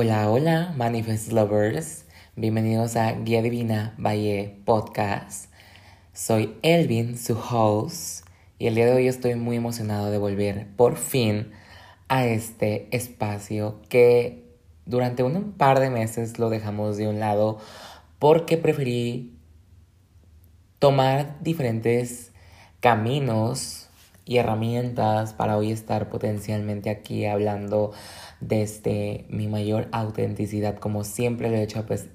Hola, 0.00 0.30
hola, 0.30 0.72
Manifest 0.76 1.32
Lovers. 1.32 2.04
Bienvenidos 2.36 2.94
a 2.94 3.10
Guía 3.14 3.42
Divina 3.42 3.96
Valle 3.98 4.62
Podcast. 4.64 5.52
Soy 6.12 6.56
Elvin, 6.62 7.18
su 7.18 7.36
host, 7.36 8.24
y 8.60 8.68
el 8.68 8.76
día 8.76 8.86
de 8.86 8.92
hoy 8.92 9.08
estoy 9.08 9.34
muy 9.34 9.56
emocionado 9.56 10.12
de 10.12 10.18
volver 10.18 10.68
por 10.76 10.98
fin 10.98 11.50
a 12.06 12.24
este 12.26 12.86
espacio 12.96 13.82
que 13.88 14.46
durante 14.86 15.24
un 15.24 15.54
par 15.54 15.80
de 15.80 15.90
meses 15.90 16.38
lo 16.38 16.48
dejamos 16.48 16.96
de 16.96 17.08
un 17.08 17.18
lado 17.18 17.58
porque 18.20 18.56
preferí 18.56 19.36
tomar 20.78 21.42
diferentes 21.42 22.30
caminos 22.78 23.88
y 24.24 24.36
herramientas 24.36 25.32
para 25.32 25.56
hoy 25.56 25.72
estar 25.72 26.08
potencialmente 26.08 26.88
aquí 26.88 27.26
hablando 27.26 27.92
desde 28.40 29.26
mi 29.28 29.48
mayor 29.48 29.88
autenticidad, 29.92 30.78
como 30.78 31.04
siempre 31.04 31.50
lo 31.50 31.56
he 31.56 31.62
hecho, 31.62 31.84
pues, 31.86 32.08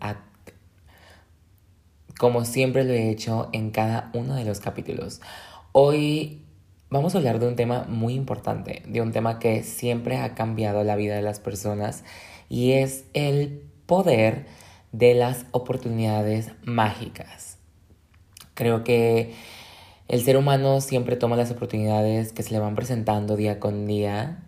como 2.18 2.46
siempre 2.46 2.84
lo 2.84 2.94
he 2.94 3.10
hecho 3.10 3.50
en 3.54 3.72
cada 3.72 4.12
uno 4.14 4.36
de 4.36 4.46
los 4.46 4.60
capítulos. 4.60 5.22
Hoy 5.72 6.44
vamos 6.90 7.16
a 7.16 7.18
hablar 7.18 7.40
de 7.40 7.48
un 7.48 7.56
tema 7.56 7.86
muy 7.90 8.14
importante, 8.14 8.84
de 8.88 9.02
un 9.02 9.12
tema 9.12 9.40
que 9.40 9.64
siempre 9.64 10.18
ha 10.18 10.36
cambiado 10.36 10.84
la 10.84 10.96
vida 10.96 11.16
de 11.16 11.22
las 11.22 11.40
personas 11.40 12.04
y 12.50 12.74
es 12.74 13.06
el 13.14 13.64
poder 13.86 14.46
de 14.92 15.16
las 15.16 15.46
oportunidades 15.52 16.52
mágicas. 16.64 17.58
Creo 18.54 18.84
que 18.84 19.34
el 20.08 20.22
ser 20.22 20.38
humano 20.38 20.80
siempre 20.82 21.16
toma 21.16 21.36
las 21.36 21.50
oportunidades 21.50 22.32
que 22.32 22.44
se 22.44 22.52
le 22.52 22.60
van 22.60 22.76
presentando 22.76 23.36
día 23.36 23.60
con 23.60 23.88
día 23.88 24.44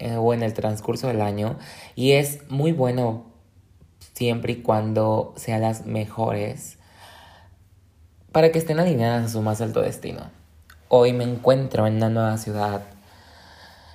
eh, 0.00 0.16
o 0.16 0.32
en 0.34 0.42
el 0.42 0.54
transcurso 0.54 1.08
del 1.08 1.20
año 1.20 1.58
y 1.94 2.12
es 2.12 2.50
muy 2.50 2.72
bueno 2.72 3.26
siempre 4.14 4.54
y 4.54 4.62
cuando 4.62 5.34
sean 5.36 5.60
las 5.60 5.84
mejores 5.84 6.78
para 8.32 8.50
que 8.50 8.58
estén 8.58 8.80
alineadas 8.80 9.26
a 9.26 9.28
su 9.28 9.42
más 9.42 9.60
alto 9.60 9.82
destino. 9.82 10.30
Hoy 10.88 11.12
me 11.12 11.24
encuentro 11.24 11.86
en 11.86 11.96
una 11.96 12.08
nueva 12.08 12.38
ciudad, 12.38 12.82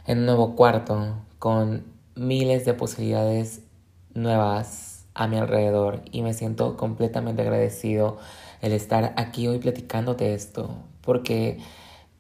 en 0.05 0.19
un 0.19 0.25
nuevo 0.27 0.55
cuarto, 0.55 1.16
con 1.39 1.85
miles 2.13 2.66
de 2.66 2.75
posibilidades 2.75 3.61
nuevas 4.13 5.05
a 5.16 5.27
mi 5.27 5.38
alrededor 5.38 6.03
y 6.11 6.22
me 6.22 6.35
siento 6.35 6.77
completamente 6.77 7.41
agradecido 7.41 8.19
el 8.61 8.73
estar 8.73 9.13
aquí 9.17 9.47
hoy 9.47 9.57
platicándote 9.57 10.35
esto, 10.35 10.69
porque 11.01 11.59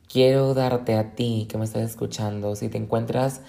quiero 0.07 0.53
darte 0.53 0.95
a 0.95 1.11
ti 1.11 1.47
que 1.49 1.57
me 1.57 1.65
estás 1.65 1.83
escuchando, 1.83 2.55
si 2.55 2.69
te 2.69 2.77
encuentras 2.77 3.41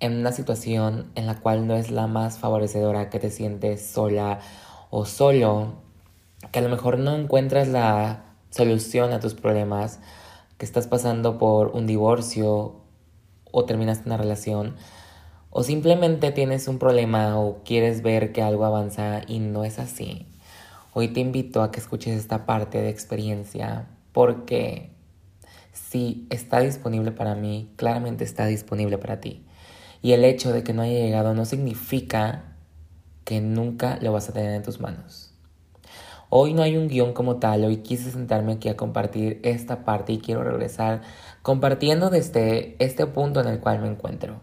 en 0.00 0.16
una 0.16 0.32
situación 0.32 1.10
en 1.14 1.26
la 1.26 1.38
cual 1.38 1.66
no 1.66 1.76
es 1.76 1.90
la 1.90 2.06
más 2.06 2.38
favorecedora, 2.38 3.10
que 3.10 3.18
te 3.18 3.30
sientes 3.30 3.86
sola 3.86 4.40
o 4.90 5.04
solo, 5.04 5.74
que 6.50 6.58
a 6.58 6.62
lo 6.62 6.68
mejor 6.70 6.98
no 6.98 7.14
encuentras 7.14 7.68
la 7.68 8.24
solución 8.50 9.12
a 9.12 9.20
tus 9.20 9.34
problemas, 9.34 10.00
que 10.58 10.64
estás 10.64 10.86
pasando 10.86 11.38
por 11.38 11.68
un 11.68 11.86
divorcio 11.86 12.80
o 13.52 13.64
terminaste 13.64 14.08
una 14.08 14.16
relación, 14.16 14.76
o 15.50 15.62
simplemente 15.62 16.30
tienes 16.32 16.68
un 16.68 16.78
problema 16.78 17.38
o 17.38 17.58
quieres 17.64 18.02
ver 18.02 18.32
que 18.32 18.42
algo 18.42 18.64
avanza 18.64 19.22
y 19.26 19.40
no 19.40 19.64
es 19.64 19.78
así. 19.78 20.26
Hoy 20.92 21.08
te 21.08 21.20
invito 21.20 21.62
a 21.62 21.70
que 21.70 21.80
escuches 21.80 22.16
esta 22.18 22.46
parte 22.46 22.80
de 22.80 22.88
experiencia 22.88 23.88
porque 24.12 24.90
si 25.72 26.26
está 26.30 26.60
disponible 26.60 27.12
para 27.12 27.34
mí, 27.34 27.70
claramente 27.76 28.24
está 28.24 28.46
disponible 28.46 28.98
para 28.98 29.20
ti. 29.20 29.44
Y 30.02 30.12
el 30.12 30.24
hecho 30.24 30.52
de 30.52 30.62
que 30.62 30.72
no 30.72 30.82
haya 30.82 30.98
llegado 30.98 31.34
no 31.34 31.44
significa 31.44 32.44
que 33.24 33.40
nunca 33.40 33.98
lo 34.00 34.12
vas 34.12 34.28
a 34.28 34.32
tener 34.32 34.54
en 34.54 34.62
tus 34.62 34.80
manos. 34.80 35.30
Hoy 36.30 36.54
no 36.54 36.62
hay 36.62 36.76
un 36.76 36.88
guion 36.88 37.12
como 37.12 37.36
tal, 37.36 37.64
hoy 37.64 37.78
quise 37.78 38.10
sentarme 38.10 38.52
aquí 38.52 38.68
a 38.68 38.76
compartir 38.76 39.40
esta 39.42 39.84
parte 39.84 40.12
y 40.12 40.20
quiero 40.20 40.44
regresar 40.44 41.02
compartiendo 41.42 42.08
desde 42.08 42.76
este 42.78 43.06
punto 43.06 43.40
en 43.40 43.48
el 43.48 43.58
cual 43.58 43.80
me 43.80 43.88
encuentro. 43.88 44.40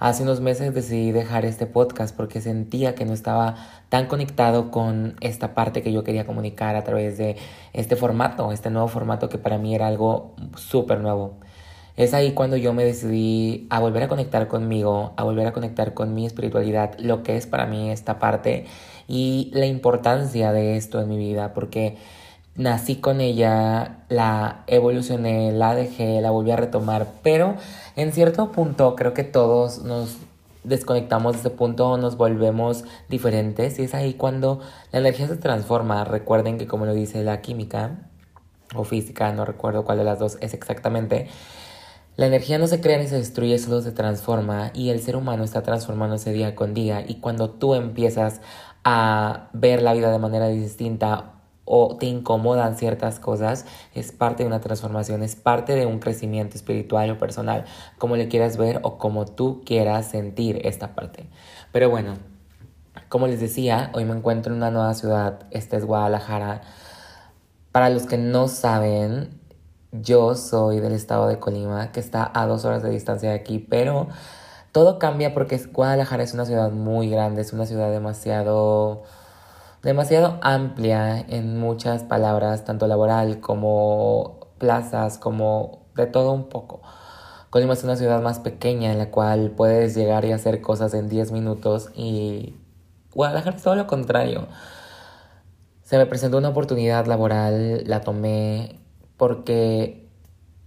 Hace 0.00 0.22
unos 0.22 0.40
meses 0.40 0.74
decidí 0.74 1.10
dejar 1.10 1.44
este 1.44 1.66
podcast 1.66 2.16
porque 2.16 2.40
sentía 2.40 2.94
que 2.94 3.04
no 3.04 3.12
estaba 3.12 3.56
tan 3.88 4.06
conectado 4.06 4.70
con 4.70 5.16
esta 5.20 5.54
parte 5.54 5.82
que 5.82 5.92
yo 5.92 6.04
quería 6.04 6.26
comunicar 6.26 6.76
a 6.76 6.84
través 6.84 7.18
de 7.18 7.36
este 7.72 7.96
formato, 7.96 8.52
este 8.52 8.70
nuevo 8.70 8.88
formato 8.88 9.28
que 9.28 9.38
para 9.38 9.58
mí 9.58 9.74
era 9.74 9.88
algo 9.88 10.36
súper 10.56 11.00
nuevo. 11.00 11.38
Es 11.98 12.14
ahí 12.14 12.30
cuando 12.30 12.56
yo 12.56 12.72
me 12.72 12.84
decidí 12.84 13.66
a 13.70 13.80
volver 13.80 14.04
a 14.04 14.08
conectar 14.08 14.46
conmigo, 14.46 15.14
a 15.16 15.24
volver 15.24 15.48
a 15.48 15.52
conectar 15.52 15.94
con 15.94 16.14
mi 16.14 16.26
espiritualidad, 16.26 16.96
lo 17.00 17.24
que 17.24 17.36
es 17.36 17.48
para 17.48 17.66
mí 17.66 17.90
esta 17.90 18.20
parte 18.20 18.66
y 19.08 19.50
la 19.52 19.66
importancia 19.66 20.52
de 20.52 20.76
esto 20.76 21.00
en 21.00 21.08
mi 21.08 21.18
vida, 21.18 21.52
porque 21.54 21.96
nací 22.54 22.96
con 22.96 23.20
ella, 23.20 24.04
la 24.08 24.62
evolucioné, 24.68 25.50
la 25.50 25.74
dejé, 25.74 26.20
la 26.20 26.30
volví 26.30 26.52
a 26.52 26.56
retomar, 26.56 27.08
pero 27.24 27.56
en 27.96 28.12
cierto 28.12 28.52
punto 28.52 28.94
creo 28.94 29.12
que 29.12 29.24
todos 29.24 29.82
nos 29.82 30.18
desconectamos 30.62 31.32
de 31.32 31.40
ese 31.40 31.50
punto, 31.50 31.96
nos 31.96 32.16
volvemos 32.16 32.84
diferentes 33.08 33.76
y 33.80 33.82
es 33.82 33.94
ahí 33.94 34.14
cuando 34.14 34.60
la 34.92 35.00
energía 35.00 35.26
se 35.26 35.36
transforma. 35.36 36.04
Recuerden 36.04 36.58
que 36.58 36.68
como 36.68 36.86
lo 36.86 36.94
dice 36.94 37.24
la 37.24 37.40
química 37.40 38.08
o 38.76 38.84
física, 38.84 39.32
no 39.32 39.44
recuerdo 39.44 39.84
cuál 39.84 39.98
de 39.98 40.04
las 40.04 40.20
dos 40.20 40.38
es 40.40 40.54
exactamente, 40.54 41.26
la 42.18 42.26
energía 42.26 42.58
no 42.58 42.66
se 42.66 42.80
crea 42.80 42.98
ni 42.98 43.06
se 43.06 43.14
destruye, 43.14 43.56
solo 43.60 43.80
se 43.80 43.92
transforma 43.92 44.72
y 44.74 44.90
el 44.90 45.00
ser 45.00 45.14
humano 45.14 45.44
está 45.44 45.62
transformándose 45.62 46.32
día 46.32 46.56
con 46.56 46.74
día 46.74 47.04
y 47.06 47.20
cuando 47.20 47.48
tú 47.48 47.76
empiezas 47.76 48.40
a 48.82 49.50
ver 49.52 49.82
la 49.82 49.92
vida 49.92 50.10
de 50.10 50.18
manera 50.18 50.48
distinta 50.48 51.34
o 51.64 51.96
te 51.96 52.06
incomodan 52.06 52.76
ciertas 52.76 53.20
cosas, 53.20 53.66
es 53.94 54.10
parte 54.10 54.42
de 54.42 54.48
una 54.48 54.60
transformación, 54.60 55.22
es 55.22 55.36
parte 55.36 55.76
de 55.76 55.86
un 55.86 56.00
crecimiento 56.00 56.56
espiritual 56.56 57.08
o 57.10 57.18
personal, 57.18 57.66
como 57.98 58.16
le 58.16 58.26
quieras 58.26 58.56
ver 58.56 58.80
o 58.82 58.98
como 58.98 59.24
tú 59.24 59.62
quieras 59.64 60.10
sentir 60.10 60.60
esta 60.64 60.96
parte. 60.96 61.28
Pero 61.70 61.88
bueno, 61.88 62.14
como 63.08 63.28
les 63.28 63.38
decía, 63.38 63.92
hoy 63.94 64.04
me 64.04 64.16
encuentro 64.16 64.52
en 64.52 64.58
una 64.58 64.72
nueva 64.72 64.92
ciudad, 64.94 65.46
esta 65.52 65.76
es 65.76 65.84
Guadalajara. 65.84 66.62
Para 67.70 67.90
los 67.90 68.06
que 68.06 68.18
no 68.18 68.48
saben, 68.48 69.37
yo 69.92 70.34
soy 70.34 70.80
del 70.80 70.92
estado 70.92 71.28
de 71.28 71.38
Colima, 71.38 71.92
que 71.92 72.00
está 72.00 72.30
a 72.34 72.46
dos 72.46 72.64
horas 72.64 72.82
de 72.82 72.90
distancia 72.90 73.30
de 73.30 73.36
aquí, 73.36 73.58
pero 73.58 74.08
todo 74.72 74.98
cambia 74.98 75.34
porque 75.34 75.56
Guadalajara 75.56 76.22
es 76.22 76.34
una 76.34 76.44
ciudad 76.44 76.70
muy 76.70 77.08
grande, 77.10 77.42
es 77.42 77.52
una 77.52 77.66
ciudad 77.66 77.90
demasiado, 77.90 79.04
demasiado 79.82 80.38
amplia 80.42 81.18
en 81.18 81.58
muchas 81.58 82.02
palabras, 82.02 82.64
tanto 82.64 82.86
laboral 82.86 83.40
como 83.40 84.48
plazas, 84.58 85.18
como 85.18 85.86
de 85.96 86.06
todo 86.06 86.32
un 86.32 86.48
poco. 86.48 86.82
Colima 87.50 87.72
es 87.72 87.82
una 87.82 87.96
ciudad 87.96 88.20
más 88.20 88.40
pequeña 88.40 88.92
en 88.92 88.98
la 88.98 89.10
cual 89.10 89.52
puedes 89.52 89.94
llegar 89.94 90.24
y 90.26 90.32
hacer 90.32 90.60
cosas 90.60 90.92
en 90.92 91.08
10 91.08 91.32
minutos 91.32 91.90
y 91.94 92.56
Guadalajara 93.14 93.56
es 93.56 93.62
todo 93.62 93.74
lo 93.74 93.86
contrario. 93.86 94.48
Se 95.82 95.96
me 95.96 96.04
presentó 96.04 96.36
una 96.36 96.50
oportunidad 96.50 97.06
laboral, 97.06 97.84
la 97.86 98.02
tomé, 98.02 98.77
porque 99.18 100.08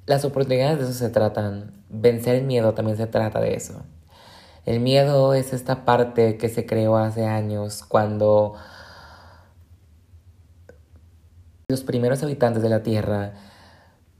las 0.05 0.23
oportunidades 0.25 0.77
de 0.77 0.83
eso 0.83 0.93
se 0.93 1.09
tratan. 1.09 1.83
Vencer 1.89 2.35
el 2.35 2.43
miedo 2.43 2.75
también 2.75 2.97
se 2.97 3.07
trata 3.07 3.39
de 3.39 3.55
eso. 3.55 3.81
El 4.65 4.79
miedo 4.79 5.33
es 5.33 5.53
esta 5.53 5.85
parte 5.85 6.37
que 6.37 6.49
se 6.49 6.67
creó 6.67 6.97
hace 6.97 7.25
años 7.25 7.83
cuando 7.87 8.53
los 11.67 11.81
primeros 11.81 12.21
habitantes 12.21 12.61
de 12.61 12.69
la 12.69 12.83
Tierra 12.83 13.33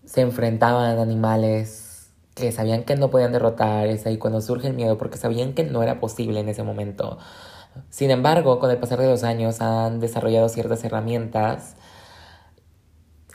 se 0.05 0.21
enfrentaban 0.21 0.97
a 0.97 1.01
animales 1.01 2.09
que 2.33 2.51
sabían 2.51 2.83
que 2.83 2.95
no 2.95 3.11
podían 3.11 3.33
derrotar, 3.33 3.87
es 3.87 4.05
ahí 4.05 4.17
cuando 4.17 4.41
surge 4.41 4.67
el 4.67 4.73
miedo 4.73 4.97
porque 4.97 5.17
sabían 5.17 5.53
que 5.53 5.63
no 5.63 5.83
era 5.83 5.99
posible 5.99 6.39
en 6.39 6.49
ese 6.49 6.63
momento. 6.63 7.19
Sin 7.89 8.09
embargo, 8.09 8.57
con 8.59 8.71
el 8.71 8.77
pasar 8.77 8.99
de 8.99 9.07
los 9.07 9.23
años 9.23 9.61
han 9.61 9.99
desarrollado 9.99 10.49
ciertas 10.49 10.83
herramientas 10.83 11.75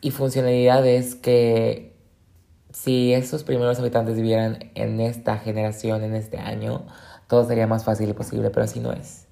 y 0.06 0.12
funcionalidades 0.12 1.17
que 1.17 1.97
si 2.73 3.12
esos 3.12 3.43
primeros 3.43 3.81
habitantes 3.81 4.14
vivieran 4.14 4.70
en 4.76 5.00
esta 5.00 5.37
generación, 5.38 6.05
en 6.05 6.14
este 6.14 6.38
año, 6.38 6.87
todo 7.26 7.44
sería 7.44 7.67
más 7.67 7.82
fácil 7.85 8.08
y 8.08 8.12
posible, 8.12 8.50
pero 8.50 8.62
así 8.62 8.79
no 8.79 8.93
es. 8.93 9.26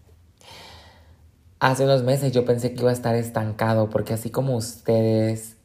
Hace 1.61 1.85
unos 1.85 2.03
meses 2.03 2.33
yo 2.33 2.45
pensé 2.45 2.75
que 2.75 2.81
iba 2.81 2.91
a 2.91 2.93
estar 2.93 3.15
estancado 3.15 3.89
porque 3.89 4.15
así 4.15 4.31
como 4.31 4.57
ustedes 4.57 5.59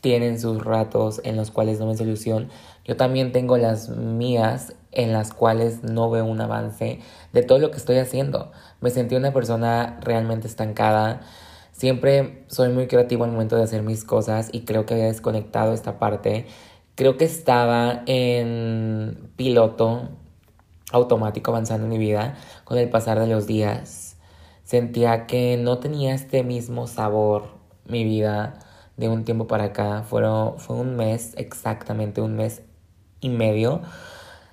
tienen 0.00 0.38
sus 0.38 0.64
ratos 0.64 1.20
en 1.24 1.34
los 1.34 1.50
cuales 1.50 1.80
no 1.80 1.88
ven 1.88 1.98
solución, 1.98 2.50
yo 2.84 2.96
también 2.96 3.32
tengo 3.32 3.56
las 3.56 3.88
mías 3.88 4.74
en 4.92 5.12
las 5.12 5.32
cuales 5.32 5.82
no 5.82 6.08
veo 6.08 6.24
un 6.24 6.40
avance 6.40 7.00
de 7.32 7.42
todo 7.42 7.58
lo 7.58 7.72
que 7.72 7.78
estoy 7.78 7.96
haciendo. 7.96 8.52
Me 8.80 8.90
sentí 8.90 9.16
una 9.16 9.32
persona 9.32 9.98
realmente 10.02 10.46
estancada 10.46 11.22
Siempre 11.78 12.42
soy 12.48 12.70
muy 12.70 12.88
creativo 12.88 13.22
al 13.22 13.30
momento 13.30 13.54
de 13.54 13.62
hacer 13.62 13.84
mis 13.84 14.02
cosas 14.02 14.48
y 14.50 14.62
creo 14.62 14.84
que 14.84 14.94
había 14.94 15.06
desconectado 15.06 15.72
esta 15.72 16.00
parte. 16.00 16.44
Creo 16.96 17.16
que 17.16 17.24
estaba 17.24 18.02
en 18.06 19.30
piloto 19.36 20.08
automático 20.90 21.52
avanzando 21.52 21.84
en 21.84 21.90
mi 21.90 21.98
vida 21.98 22.34
con 22.64 22.78
el 22.78 22.90
pasar 22.90 23.20
de 23.20 23.28
los 23.28 23.46
días. 23.46 24.16
Sentía 24.64 25.26
que 25.26 25.56
no 25.56 25.78
tenía 25.78 26.14
este 26.14 26.42
mismo 26.42 26.88
sabor 26.88 27.44
mi 27.86 28.02
vida 28.02 28.58
de 28.96 29.08
un 29.08 29.22
tiempo 29.22 29.46
para 29.46 29.66
acá. 29.66 30.02
Fueron, 30.02 30.58
fue 30.58 30.74
un 30.74 30.96
mes, 30.96 31.34
exactamente 31.36 32.20
un 32.20 32.34
mes 32.34 32.62
y 33.20 33.28
medio, 33.28 33.82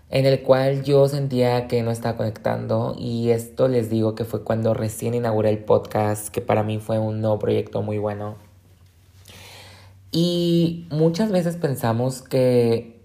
en 0.10 0.26
el 0.26 0.42
cual 0.42 0.84
yo 0.84 1.08
sentía 1.08 1.68
que 1.68 1.82
no 1.84 1.92
estaba 1.92 2.18
conectando 2.18 2.96
y 2.98 3.32
esto 3.32 3.68
les 3.68 3.90
digo 3.90 4.16
que 4.16 4.26
fue 4.26 4.44
cuando 4.44 4.74
recién 4.74 5.14
inauguré 5.14 5.50
el 5.50 5.60
podcast, 5.60 6.30
que 6.30 6.42
para 6.42 6.64
mí 6.64 6.80
fue 6.80 7.00
un 7.00 7.22
nuevo 7.22 7.40
proyecto 7.40 7.82
muy 7.82 7.98
bueno. 7.98 8.36
Y 10.12 10.88
muchas 10.92 11.32
veces 11.32 11.58
pensamos 11.58 12.22
que 12.22 12.96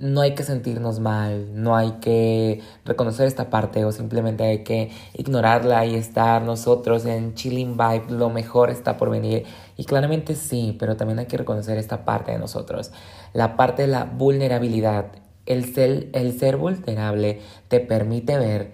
no 0.00 0.20
hay 0.20 0.34
que 0.34 0.44
sentirnos 0.44 1.00
mal, 1.00 1.60
no 1.60 1.76
hay 1.76 1.92
que 2.00 2.60
reconocer 2.84 3.26
esta 3.26 3.50
parte 3.50 3.84
o 3.84 3.92
simplemente 3.92 4.44
hay 4.44 4.62
que 4.62 4.90
ignorarla 5.14 5.86
y 5.86 5.94
estar 5.94 6.42
nosotros 6.42 7.04
en 7.04 7.34
chilling 7.34 7.76
vibe, 7.76 8.10
lo 8.10 8.30
mejor 8.30 8.70
está 8.70 8.96
por 8.96 9.10
venir. 9.10 9.44
Y 9.76 9.84
claramente 9.84 10.34
sí, 10.34 10.76
pero 10.78 10.96
también 10.96 11.18
hay 11.18 11.26
que 11.26 11.36
reconocer 11.36 11.78
esta 11.78 12.04
parte 12.04 12.32
de 12.32 12.38
nosotros, 12.38 12.92
la 13.32 13.56
parte 13.56 13.82
de 13.82 13.88
la 13.88 14.04
vulnerabilidad. 14.04 15.06
El 15.48 15.74
ser, 15.74 16.08
el 16.12 16.38
ser 16.38 16.56
vulnerable 16.56 17.40
te 17.68 17.80
permite 17.80 18.38
ver 18.38 18.72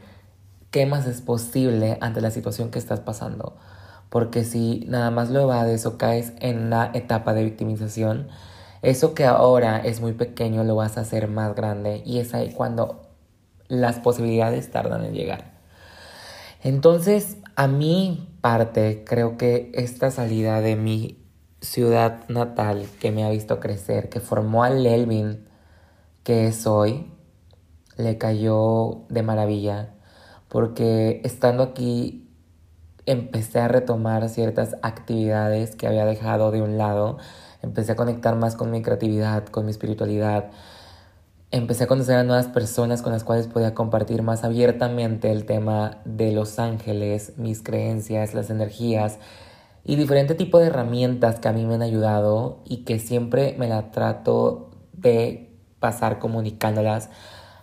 qué 0.70 0.86
más 0.86 1.06
es 1.06 1.20
posible 1.20 1.98
ante 2.00 2.20
la 2.20 2.30
situación 2.30 2.70
que 2.70 2.78
estás 2.78 3.00
pasando. 3.00 3.56
Porque 4.10 4.44
si 4.44 4.84
nada 4.88 5.10
más 5.10 5.30
lo 5.30 5.40
evades 5.40 5.86
o 5.86 5.96
caes 5.98 6.32
en 6.40 6.58
una 6.58 6.90
etapa 6.94 7.32
de 7.32 7.44
victimización, 7.44 8.28
eso 8.82 9.14
que 9.14 9.24
ahora 9.24 9.78
es 9.78 10.00
muy 10.00 10.12
pequeño 10.12 10.64
lo 10.64 10.76
vas 10.76 10.98
a 10.98 11.02
hacer 11.02 11.28
más 11.28 11.54
grande 11.54 12.02
y 12.04 12.18
es 12.18 12.34
ahí 12.34 12.52
cuando 12.52 13.08
las 13.68 14.00
posibilidades 14.00 14.70
tardan 14.70 15.04
en 15.04 15.14
llegar. 15.14 15.54
Entonces, 16.62 17.36
a 17.56 17.66
mi 17.66 18.36
parte, 18.40 19.04
creo 19.06 19.36
que 19.38 19.70
esta 19.74 20.10
salida 20.10 20.60
de 20.60 20.76
mi 20.76 21.24
ciudad 21.60 22.28
natal 22.28 22.86
que 23.00 23.10
me 23.10 23.24
ha 23.24 23.30
visto 23.30 23.60
crecer, 23.60 24.08
que 24.08 24.20
formó 24.20 24.64
al 24.64 24.84
Elvin 24.84 25.46
que 26.24 26.48
es 26.48 26.66
hoy, 26.66 27.12
le 27.96 28.18
cayó 28.18 29.04
de 29.08 29.22
maravilla, 29.22 29.94
porque 30.48 31.20
estando 31.24 31.62
aquí 31.62 32.28
empecé 33.06 33.60
a 33.60 33.68
retomar 33.68 34.28
ciertas 34.28 34.76
actividades 34.82 35.76
que 35.76 35.86
había 35.86 36.04
dejado 36.04 36.50
de 36.50 36.62
un 36.62 36.78
lado 36.78 37.18
empecé 37.64 37.92
a 37.92 37.96
conectar 37.96 38.36
más 38.36 38.54
con 38.54 38.70
mi 38.70 38.82
creatividad, 38.82 39.46
con 39.46 39.64
mi 39.64 39.70
espiritualidad. 39.70 40.50
Empecé 41.50 41.84
a 41.84 41.86
conocer 41.86 42.16
a 42.16 42.24
nuevas 42.24 42.46
personas 42.48 43.02
con 43.02 43.12
las 43.12 43.24
cuales 43.24 43.46
podía 43.46 43.74
compartir 43.74 44.22
más 44.22 44.44
abiertamente 44.44 45.30
el 45.30 45.44
tema 45.44 46.02
de 46.04 46.32
los 46.32 46.58
ángeles, 46.58 47.32
mis 47.36 47.62
creencias, 47.62 48.34
las 48.34 48.50
energías 48.50 49.18
y 49.84 49.96
diferente 49.96 50.34
tipo 50.34 50.58
de 50.58 50.66
herramientas 50.66 51.40
que 51.40 51.48
a 51.48 51.52
mí 51.52 51.64
me 51.64 51.74
han 51.74 51.82
ayudado 51.82 52.60
y 52.64 52.84
que 52.84 52.98
siempre 52.98 53.54
me 53.58 53.68
la 53.68 53.90
trato 53.90 54.70
de 54.92 55.53
pasar 55.84 56.18
comunicándolas 56.18 57.10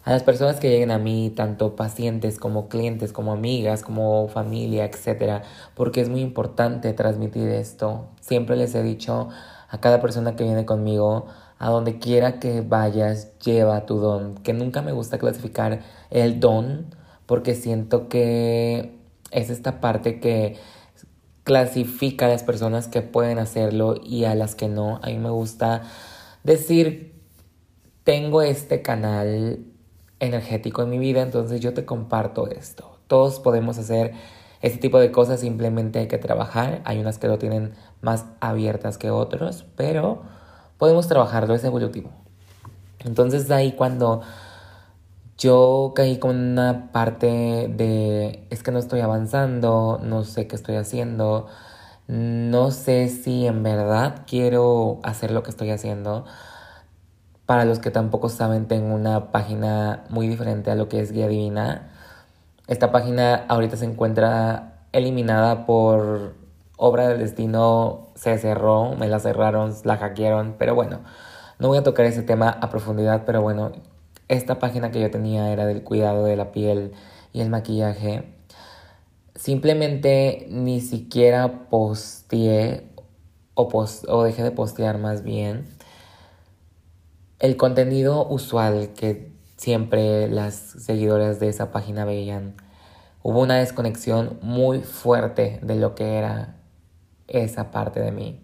a 0.04 0.12
las 0.12 0.22
personas 0.22 0.58
que 0.60 0.70
lleguen 0.70 0.92
a 0.92 1.00
mí, 1.00 1.34
tanto 1.36 1.76
pacientes 1.76 2.38
como 2.38 2.70
clientes, 2.70 3.12
como 3.12 3.32
amigas, 3.32 3.82
como 3.82 4.28
familia, 4.28 4.86
etc. 4.86 5.42
Porque 5.74 6.02
es 6.02 6.10
muy 6.10 6.22
importante 6.22 6.94
transmitir 6.94 7.48
esto. 7.48 8.10
Siempre 8.20 8.58
les 8.58 8.76
he 8.76 8.84
dicho 8.84 9.30
a 9.70 9.80
cada 9.80 10.02
persona 10.02 10.36
que 10.36 10.44
viene 10.44 10.66
conmigo, 10.66 11.26
a 11.58 11.72
donde 11.72 11.98
quiera 11.98 12.40
que 12.40 12.62
vayas, 12.62 13.40
lleva 13.40 13.88
tu 13.88 13.98
don. 13.98 14.36
Que 14.36 14.54
nunca 14.54 14.84
me 14.84 14.92
gusta 14.92 15.18
clasificar 15.18 15.80
el 16.12 16.40
don, 16.40 16.94
porque 17.26 17.56
siento 17.56 18.08
que 18.08 19.00
es 19.32 19.50
esta 19.50 19.82
parte 19.82 20.20
que 20.20 20.58
clasifica 21.44 22.28
a 22.28 22.30
las 22.30 22.44
personas 22.44 22.88
que 22.88 23.02
pueden 23.02 23.40
hacerlo 23.40 23.96
y 24.04 24.26
a 24.26 24.36
las 24.36 24.54
que 24.54 24.68
no. 24.68 25.00
A 25.02 25.08
mí 25.08 25.18
me 25.18 25.32
gusta 25.32 25.82
decir, 26.44 27.11
tengo 28.04 28.42
este 28.42 28.82
canal 28.82 29.60
energético 30.20 30.84
en 30.84 30.90
mi 30.90 31.00
vida, 31.00 31.22
entonces 31.22 31.62
yo 31.62 31.74
te 31.74 31.86
comparto 31.86 32.48
esto. 32.48 33.00
Todos 33.08 33.40
podemos 33.40 33.78
hacer 33.78 34.14
este 34.62 34.78
tipo 34.78 35.00
de 35.00 35.12
cosas, 35.12 35.40
simplemente 35.40 36.00
hay 36.00 36.08
que 36.08 36.18
trabajar. 36.18 36.82
Hay 36.86 37.00
unas 37.00 37.18
que 37.18 37.28
lo 37.28 37.38
tienen 37.38 37.74
más 38.02 38.26
abiertas 38.40 38.98
que 38.98 39.10
otros, 39.10 39.66
pero 39.76 40.22
podemos 40.78 41.08
trabajarlo, 41.08 41.56
es 41.56 41.64
evolutivo. 41.64 42.12
Entonces 43.00 43.50
ahí 43.50 43.72
cuando 43.74 44.22
yo 45.38 45.94
caí 45.96 46.20
con 46.20 46.36
una 46.36 46.92
parte 46.92 47.68
de 47.68 48.46
es 48.52 48.62
que 48.62 48.72
no 48.72 48.78
estoy 48.78 49.00
avanzando, 49.02 50.00
no 50.04 50.24
sé 50.24 50.46
qué 50.46 50.56
estoy 50.56 50.76
haciendo, 50.76 51.48
no 52.08 52.70
sé 52.70 53.10
si 53.10 53.48
en 53.48 53.64
verdad 53.64 54.24
quiero 54.28 55.00
hacer 55.02 55.32
lo 55.32 55.42
que 55.42 55.50
estoy 55.50 55.72
haciendo. 55.72 56.26
Para 57.46 57.66
los 57.66 57.80
que 57.80 57.92
tampoco 57.92 58.30
saben, 58.30 58.68
tengo 58.68 58.94
una 58.94 59.32
página 59.32 60.04
muy 60.10 60.28
diferente 60.28 60.72
a 60.72 60.76
lo 60.76 60.88
que 60.88 61.02
es 61.02 61.12
Guía 61.12 61.28
Divina. 61.28 61.90
Esta 62.68 62.92
página 62.92 63.46
ahorita 63.48 63.78
se 63.78 63.86
encuentra 63.86 64.86
eliminada 64.94 65.66
por 65.66 66.36
obra 66.78 67.08
del 67.08 67.20
destino 67.20 68.08
se 68.16 68.38
cerró, 68.40 68.96
me 68.96 69.08
la 69.08 69.20
cerraron, 69.20 69.74
la 69.84 69.98
hackearon, 69.98 70.56
pero 70.58 70.74
bueno, 70.74 71.02
no 71.60 71.68
voy 71.68 71.78
a 71.78 71.84
tocar 71.84 72.06
ese 72.08 72.24
tema 72.24 72.50
a 72.50 72.70
profundidad, 72.70 73.24
pero 73.24 73.42
bueno, 73.42 73.72
esta 74.30 74.58
página 74.58 74.90
que 74.90 75.00
yo 75.00 75.12
tenía 75.12 75.52
era 75.52 75.68
del 75.68 75.84
cuidado 75.84 76.26
de 76.26 76.36
la 76.36 76.52
piel 76.52 76.94
y 77.34 77.42
el 77.42 77.50
maquillaje. 77.50 78.34
Simplemente 79.36 80.48
ni 80.50 80.82
siquiera 80.82 81.70
posteé 81.70 82.88
o, 83.54 83.70
o 84.08 84.24
dejé 84.24 84.42
de 84.42 84.52
postear 84.52 84.98
más 84.98 85.24
bien 85.24 85.68
el 87.42 87.58
contenido 87.58 88.28
usual 88.28 88.92
que 88.94 89.32
siempre 89.58 90.28
las 90.28 90.54
seguidoras 90.54 91.40
de 91.40 91.50
esa 91.50 91.72
página 91.72 92.06
veían. 92.06 92.54
Hubo 93.24 93.42
una 93.42 93.56
desconexión 93.56 94.38
muy 94.44 94.82
fuerte 94.82 95.60
de 95.64 95.76
lo 95.76 95.96
que 95.96 96.18
era 96.20 96.58
esa 97.28 97.72
parte 97.72 98.00
de 98.00 98.12
mí. 98.12 98.40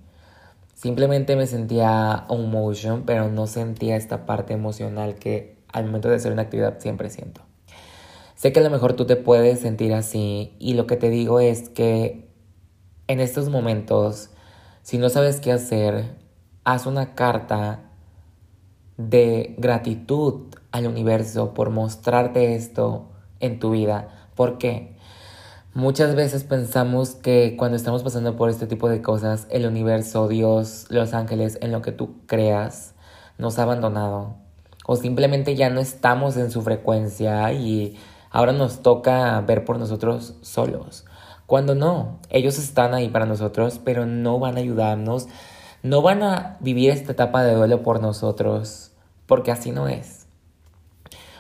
Simplemente 0.73 1.35
me 1.35 1.45
sentía 1.45 2.25
un 2.29 2.49
motion, 2.49 3.03
pero 3.05 3.29
no 3.29 3.45
sentía 3.45 3.95
esta 3.95 4.25
parte 4.25 4.53
emocional 4.53 5.15
que 5.15 5.59
al 5.71 5.85
momento 5.85 6.09
de 6.09 6.15
hacer 6.15 6.31
una 6.31 6.44
actividad 6.44 6.79
siempre 6.79 7.11
siento. 7.11 7.41
Sé 8.33 8.51
que 8.51 8.61
a 8.61 8.63
lo 8.63 8.71
mejor 8.71 8.94
tú 8.94 9.06
te 9.06 9.16
puedes 9.16 9.59
sentir 9.59 9.94
así 9.94 10.56
y 10.57 10.73
lo 10.73 10.87
que 10.87 10.97
te 10.97 11.11
digo 11.11 11.39
es 11.39 11.69
que 11.69 12.31
en 13.07 13.19
estos 13.19 13.49
momentos, 13.49 14.31
si 14.81 14.97
no 14.97 15.09
sabes 15.09 15.39
qué 15.39 15.51
hacer, 15.51 16.16
haz 16.63 16.87
una 16.87 17.13
carta 17.13 17.86
de 18.97 19.56
gratitud 19.57 20.47
al 20.71 20.87
universo 20.87 21.54
por 21.54 21.69
mostrarte 21.69 22.56
esto 22.56 23.07
en 23.39 23.59
tu 23.59 23.71
vida. 23.71 24.09
¿Por 24.35 24.57
qué? 24.57 24.95
Muchas 25.73 26.16
veces 26.16 26.44
pensamos 26.44 27.11
que 27.11 27.56
cuando 27.56 27.77
estamos 27.77 28.01
pasando 28.01 28.35
por 28.35 28.49
este 28.49 28.66
tipo 28.66 28.89
de 28.89 29.01
cosas, 29.01 29.47
el 29.51 29.68
universo, 29.68 30.27
Dios, 30.27 30.87
los 30.89 31.13
ángeles, 31.13 31.59
en 31.61 31.71
lo 31.71 31.83
que 31.83 31.92
tú 31.92 32.16
creas, 32.25 32.95
nos 33.37 33.59
ha 33.59 33.63
abandonado. 33.63 34.35
O 34.87 34.95
simplemente 34.95 35.56
ya 35.56 35.69
no 35.69 35.80
estamos 35.80 36.35
en 36.37 36.49
su 36.49 36.63
frecuencia 36.63 37.51
y 37.54 37.95
ahora 38.31 38.54
nos 38.54 38.81
toca 38.81 39.39
ver 39.42 39.66
por 39.66 39.77
nosotros 39.77 40.35
solos. 40.42 41.06
Cuando 41.45 41.75
no, 41.75 42.19
ellos 42.30 42.57
están 42.57 42.94
ahí 42.94 43.09
para 43.09 43.25
nosotros, 43.25 43.80
pero 43.83 44.06
no 44.06 44.39
van 44.39 44.57
a 44.57 44.61
ayudarnos, 44.61 45.27
no 45.87 46.01
van 46.01 46.23
a 46.23 46.57
vivir 46.59 46.91
esta 46.91 47.13
etapa 47.13 47.44
de 47.44 47.56
duelo 47.56 47.81
por 47.81 48.01
nosotros, 48.01 48.91
porque 49.25 49.51
así 49.51 49.71
no 49.71 49.87
es. 49.87 50.27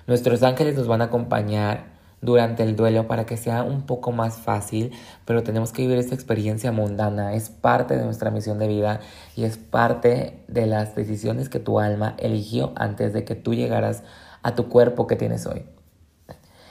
Nuestros 0.07 0.41
ángeles 0.43 0.75
nos 0.75 0.87
van 0.87 1.01
a 1.01 1.05
acompañar 1.05 1.97
durante 2.21 2.63
el 2.63 2.75
duelo 2.75 3.07
para 3.07 3.25
que 3.25 3.37
sea 3.37 3.63
un 3.63 3.83
poco 3.83 4.11
más 4.11 4.37
fácil, 4.37 4.91
pero 5.25 5.43
tenemos 5.43 5.71
que 5.71 5.83
vivir 5.83 5.97
esta 5.97 6.15
experiencia 6.15 6.71
mundana, 6.71 7.33
es 7.33 7.49
parte 7.49 7.95
de 7.95 8.05
nuestra 8.05 8.31
misión 8.31 8.57
de 8.57 8.67
vida 8.67 9.01
y 9.35 9.43
es 9.43 9.57
parte 9.57 10.43
de 10.47 10.65
las 10.65 10.95
decisiones 10.95 11.49
que 11.49 11.59
tu 11.59 11.79
alma 11.79 12.15
eligió 12.17 12.73
antes 12.75 13.13
de 13.13 13.23
que 13.23 13.35
tú 13.35 13.53
llegaras 13.53 14.03
a 14.43 14.55
tu 14.55 14.69
cuerpo 14.69 15.07
que 15.07 15.15
tienes 15.15 15.45
hoy. 15.45 15.65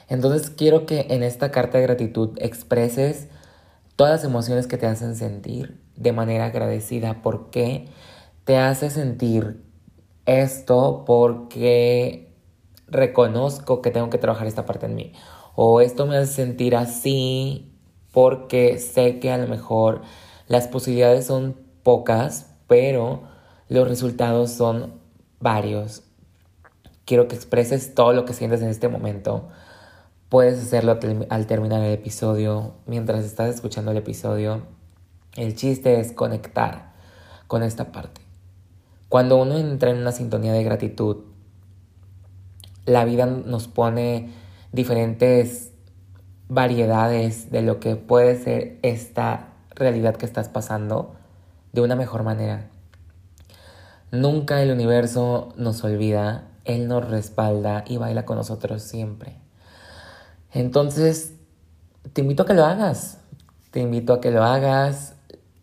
Entonces 0.09 0.51
quiero 0.51 0.87
que 0.87 1.07
en 1.11 1.23
esta 1.23 1.51
carta 1.51 1.79
de 1.79 1.85
gratitud 1.85 2.31
expreses 2.39 3.29
todas 3.97 4.13
las 4.13 4.25
emociones 4.25 4.67
que 4.67 4.77
te 4.79 4.87
hacen 4.87 5.17
sentir 5.17 5.81
de 5.97 6.13
manera 6.13 6.47
agradecida. 6.47 7.23
¿Por 7.23 7.51
qué 7.51 7.89
te 8.45 8.57
hace 8.59 8.91
sentir 8.91 9.65
esto? 10.27 11.05
Porque 11.07 12.35
reconozco 12.87 13.83
que 13.83 13.91
tengo 13.91 14.11
que 14.11 14.19
trabajar 14.19 14.47
esta 14.47 14.65
parte 14.65 14.87
en 14.87 14.95
mí 14.95 15.13
o 15.57 15.81
esto 15.81 16.07
me 16.07 16.17
hace 16.17 16.33
sentir 16.33 16.77
así 16.77 17.73
porque 18.13 18.79
sé 18.79 19.19
que 19.19 19.33
a 19.33 19.39
lo 19.39 19.49
mejor 19.49 20.03
las 20.49 20.69
posibilidades 20.69 21.27
son 21.27 21.57
pocas, 21.83 22.55
pero 22.67 23.23
los 23.69 23.89
resultados 23.89 24.51
son 24.51 25.01
varios. 25.41 26.03
Quiero 27.05 27.27
que 27.27 27.37
expreses 27.37 27.95
todo 27.95 28.13
lo 28.13 28.25
que 28.25 28.35
sientes 28.35 28.63
en 28.63 28.69
este 28.69 28.89
momento. 28.89 29.49
Puedes 30.29 30.61
hacerlo 30.61 30.99
al 31.29 31.47
terminar 31.47 31.83
el 31.83 31.93
episodio, 31.93 32.75
mientras 32.87 33.25
estás 33.25 33.55
escuchando 33.55 33.93
el 33.93 33.99
episodio. 33.99 34.63
El 35.37 35.55
chiste 35.55 36.01
es 36.01 36.13
conectar 36.13 36.95
con 37.47 37.63
esta 37.63 37.93
parte. 37.93 38.21
Cuando 39.09 39.37
uno 39.37 39.57
entra 39.57 39.91
en 39.91 39.99
una 39.99 40.13
sintonía 40.13 40.53
de 40.53 40.65
gratitud, 40.65 41.19
la 42.87 43.05
vida 43.05 43.27
nos 43.27 43.69
pone 43.69 44.31
diferentes 44.73 45.73
variedades 46.49 47.51
de 47.51 47.63
lo 47.63 47.81
que 47.81 47.97
puede 47.97 48.37
ser 48.43 48.79
esta 48.83 49.53
realidad 49.75 50.17
que 50.17 50.27
estás 50.27 50.49
pasando 50.49 51.15
de 51.73 51.83
una 51.83 51.97
mejor 51.97 52.23
manera. 52.23 52.71
Nunca 54.11 54.63
el 54.63 54.71
universo 54.71 55.53
nos 55.57 55.85
olvida, 55.85 56.49
Él 56.65 56.89
nos 56.89 57.09
respalda 57.09 57.85
y 57.87 57.97
baila 57.97 58.25
con 58.25 58.37
nosotros 58.37 58.83
siempre. 58.83 59.46
Entonces, 60.53 61.35
te 62.13 62.23
invito 62.23 62.45
a 62.45 62.47
que 62.47 62.55
lo 62.55 62.65
hagas, 62.65 63.19
te 63.71 63.81
invito 63.81 64.13
a 64.15 64.21
que 64.21 64.31
lo 64.31 64.43
hagas, 64.43 65.15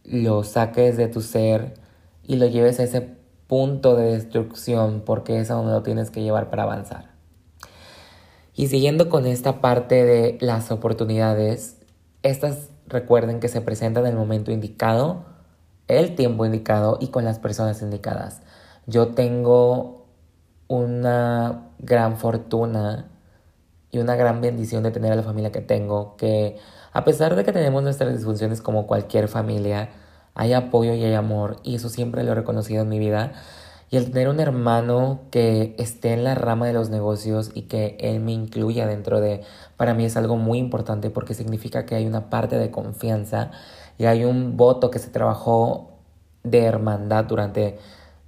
lo 0.03 0.43
saques 0.43 0.97
de 0.97 1.07
tu 1.07 1.21
ser 1.21 1.75
y 2.23 2.35
lo 2.35 2.47
lleves 2.47 2.79
a 2.79 2.83
ese 2.83 3.01
punto 3.47 3.95
de 3.95 4.13
destrucción 4.13 5.01
porque 5.05 5.39
es 5.39 5.51
a 5.51 5.55
donde 5.55 5.73
lo 5.73 5.83
tienes 5.83 6.11
que 6.11 6.21
llevar 6.21 6.49
para 6.49 6.63
avanzar. 6.63 7.11
Y 8.55 8.67
siguiendo 8.67 9.09
con 9.09 9.25
esta 9.25 9.61
parte 9.61 10.03
de 10.03 10.37
las 10.41 10.71
oportunidades, 10.71 11.77
estas 12.21 12.69
recuerden 12.87 13.39
que 13.39 13.47
se 13.47 13.61
presentan 13.61 14.05
en 14.05 14.11
el 14.11 14.17
momento 14.17 14.51
indicado, 14.51 15.25
el 15.87 16.15
tiempo 16.15 16.45
indicado 16.45 16.97
y 17.01 17.07
con 17.07 17.25
las 17.25 17.39
personas 17.39 17.81
indicadas. 17.81 18.41
Yo 18.85 19.09
tengo 19.09 20.07
una 20.67 21.69
gran 21.79 22.17
fortuna 22.17 23.09
y 23.93 23.99
una 23.99 24.15
gran 24.15 24.41
bendición 24.41 24.81
de 24.81 24.91
tener 24.91 25.13
a 25.13 25.15
la 25.15 25.21
familia 25.21 25.51
que 25.51 25.61
tengo, 25.61 26.17
que 26.17 26.57
a 26.93 27.03
pesar 27.05 27.35
de 27.35 27.43
que 27.45 27.53
tenemos 27.53 27.83
nuestras 27.83 28.11
disfunciones 28.11 28.59
como 28.59 28.87
cualquier 28.87 29.27
familia, 29.27 29.91
hay 30.33 30.53
apoyo 30.53 30.95
y 30.95 31.03
hay 31.03 31.13
amor 31.13 31.57
y 31.63 31.75
eso 31.75 31.89
siempre 31.89 32.23
lo 32.23 32.31
he 32.31 32.35
reconocido 32.35 32.81
en 32.81 32.89
mi 32.89 32.97
vida. 32.97 33.33
Y 33.91 33.97
el 33.97 34.05
tener 34.05 34.29
un 34.29 34.39
hermano 34.39 35.21
que 35.29 35.75
esté 35.77 36.13
en 36.13 36.23
la 36.23 36.33
rama 36.33 36.65
de 36.65 36.73
los 36.73 36.89
negocios 36.89 37.51
y 37.53 37.63
que 37.63 37.95
él 37.99 38.19
me 38.19 38.31
incluya 38.31 38.87
dentro 38.87 39.21
de, 39.21 39.43
para 39.77 39.93
mí 39.93 40.05
es 40.05 40.17
algo 40.17 40.37
muy 40.37 40.57
importante 40.57 41.11
porque 41.11 41.35
significa 41.35 41.85
que 41.85 41.93
hay 41.93 42.07
una 42.07 42.31
parte 42.31 42.57
de 42.57 42.71
confianza 42.71 43.51
y 43.99 44.05
hay 44.05 44.25
un 44.25 44.57
voto 44.57 44.89
que 44.89 44.97
se 44.97 45.11
trabajó 45.11 45.91
de 46.41 46.63
hermandad 46.63 47.25
durante 47.25 47.77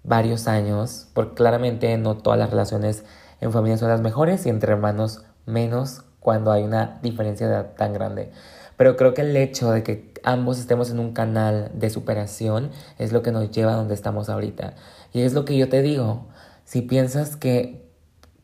varios 0.04 0.48
años, 0.48 1.08
porque 1.16 1.34
claramente 1.34 1.98
no 1.98 2.18
todas 2.18 2.38
las 2.38 2.52
relaciones 2.52 3.04
en 3.42 3.52
familia 3.52 3.80
son 3.80 3.90
las 3.90 4.02
mejores 4.02 4.46
y 4.46 4.50
entre 4.50 4.72
hermanos 4.72 5.26
menos 5.46 6.04
cuando 6.20 6.52
hay 6.52 6.64
una 6.64 7.00
diferencia 7.02 7.76
tan 7.76 7.94
grande. 7.94 8.32
Pero 8.78 8.98
creo 8.98 9.14
que 9.14 9.22
el 9.22 9.36
hecho 9.38 9.72
de 9.72 9.84
que 9.84 10.14
ambos 10.24 10.60
estemos 10.60 10.90
en 10.90 11.00
un 11.00 11.14
canal 11.14 11.72
de 11.74 11.90
superación 11.90 12.72
es 12.98 13.14
lo 13.14 13.22
que 13.22 13.32
nos 13.32 13.52
lleva 13.52 13.74
a 13.74 13.78
donde 13.78 13.94
estamos 13.94 14.30
ahorita. 14.30 14.74
Y 15.14 15.22
es 15.22 15.34
lo 15.34 15.46
que 15.46 15.58
yo 15.58 15.70
te 15.70 15.82
digo, 15.82 16.26
si 16.66 16.82
piensas 16.82 17.36
que 17.36 17.86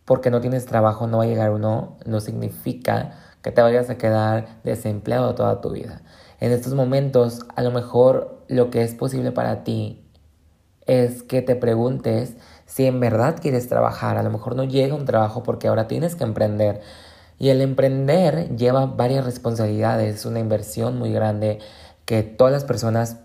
porque 0.06 0.30
no 0.30 0.42
tienes 0.42 0.66
trabajo 0.66 1.08
no 1.08 1.20
va 1.20 1.24
a 1.24 1.28
llegar 1.28 1.52
uno, 1.52 1.98
no 2.06 2.20
significa 2.20 3.14
que 3.42 3.52
te 3.52 3.62
vayas 3.62 3.90
a 3.90 3.98
quedar 3.98 4.62
desempleado 4.64 5.36
toda 5.36 5.62
tu 5.62 5.72
vida. 5.72 6.02
En 6.40 6.52
estos 6.52 6.74
momentos, 6.74 7.46
a 7.56 7.62
lo 7.62 7.72
mejor 7.72 8.44
lo 8.48 8.70
que 8.70 8.84
es 8.84 8.94
posible 8.94 9.32
para 9.32 9.64
ti 9.64 10.04
es 10.86 11.24
que 11.24 11.42
te 11.42 11.56
preguntes 11.56 12.36
si 12.72 12.86
en 12.86 13.02
verdad 13.02 13.36
quieres 13.42 13.68
trabajar. 13.68 14.18
A 14.18 14.24
lo 14.24 14.30
mejor 14.30 14.56
no 14.56 14.64
llega 14.64 14.96
un 14.96 15.04
trabajo 15.06 15.44
porque 15.44 15.68
ahora 15.68 15.88
tienes 15.88 16.16
que 16.16 16.24
emprender. 16.24 16.82
Y 17.38 17.50
el 17.50 17.60
emprender 17.60 18.56
lleva 18.56 18.86
varias 18.86 19.26
responsabilidades, 19.26 20.16
es 20.16 20.26
una 20.26 20.40
inversión 20.40 20.98
muy 20.98 21.12
grande 21.12 21.60
que 22.06 22.24
todas 22.24 22.54
las 22.54 22.64
personas 22.64 23.18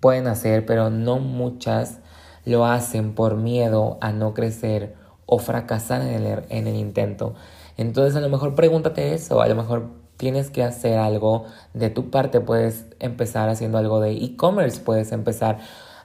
pueden 0.00 0.26
hacer, 0.26 0.64
pero 0.64 0.88
no 0.88 1.18
muchas 1.18 1.98
lo 2.46 2.64
hacen 2.64 3.14
por 3.14 3.36
miedo 3.36 3.98
a 4.00 4.12
no 4.12 4.32
crecer 4.32 4.94
o 5.26 5.38
fracasar 5.38 6.00
en 6.00 6.24
el, 6.24 6.44
en 6.48 6.66
el 6.66 6.76
intento. 6.76 7.34
Entonces 7.76 8.16
a 8.16 8.20
lo 8.20 8.30
mejor 8.30 8.54
pregúntate 8.54 9.12
eso, 9.12 9.42
a 9.42 9.48
lo 9.48 9.54
mejor 9.54 9.90
tienes 10.16 10.50
que 10.50 10.62
hacer 10.62 10.98
algo 10.98 11.44
de 11.74 11.90
tu 11.90 12.10
parte, 12.10 12.40
puedes 12.40 12.86
empezar 13.00 13.50
haciendo 13.50 13.76
algo 13.76 14.00
de 14.00 14.12
e-commerce, 14.12 14.80
puedes 14.80 15.12
empezar 15.12 15.58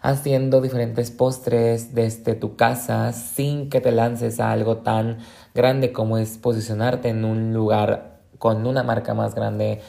haciendo 0.07 0.61
diferentes 0.61 1.11
postres 1.11 1.93
desde 1.93 2.33
tu 2.33 2.55
casa 2.55 3.11
sin 3.11 3.69
que 3.69 3.81
te 3.81 3.91
lances 3.91 4.39
a 4.39 4.53
algo 4.53 4.77
tan 4.77 5.17
grande 5.53 5.91
como 5.91 6.17
es 6.17 6.37
posicionarte 6.37 7.09
en 7.09 7.25
un 7.25 7.53
lugar 7.53 8.21
con 8.37 8.65
una 8.65 8.83
marca 8.83 9.13
más 9.13 9.35
grande, 9.35 9.81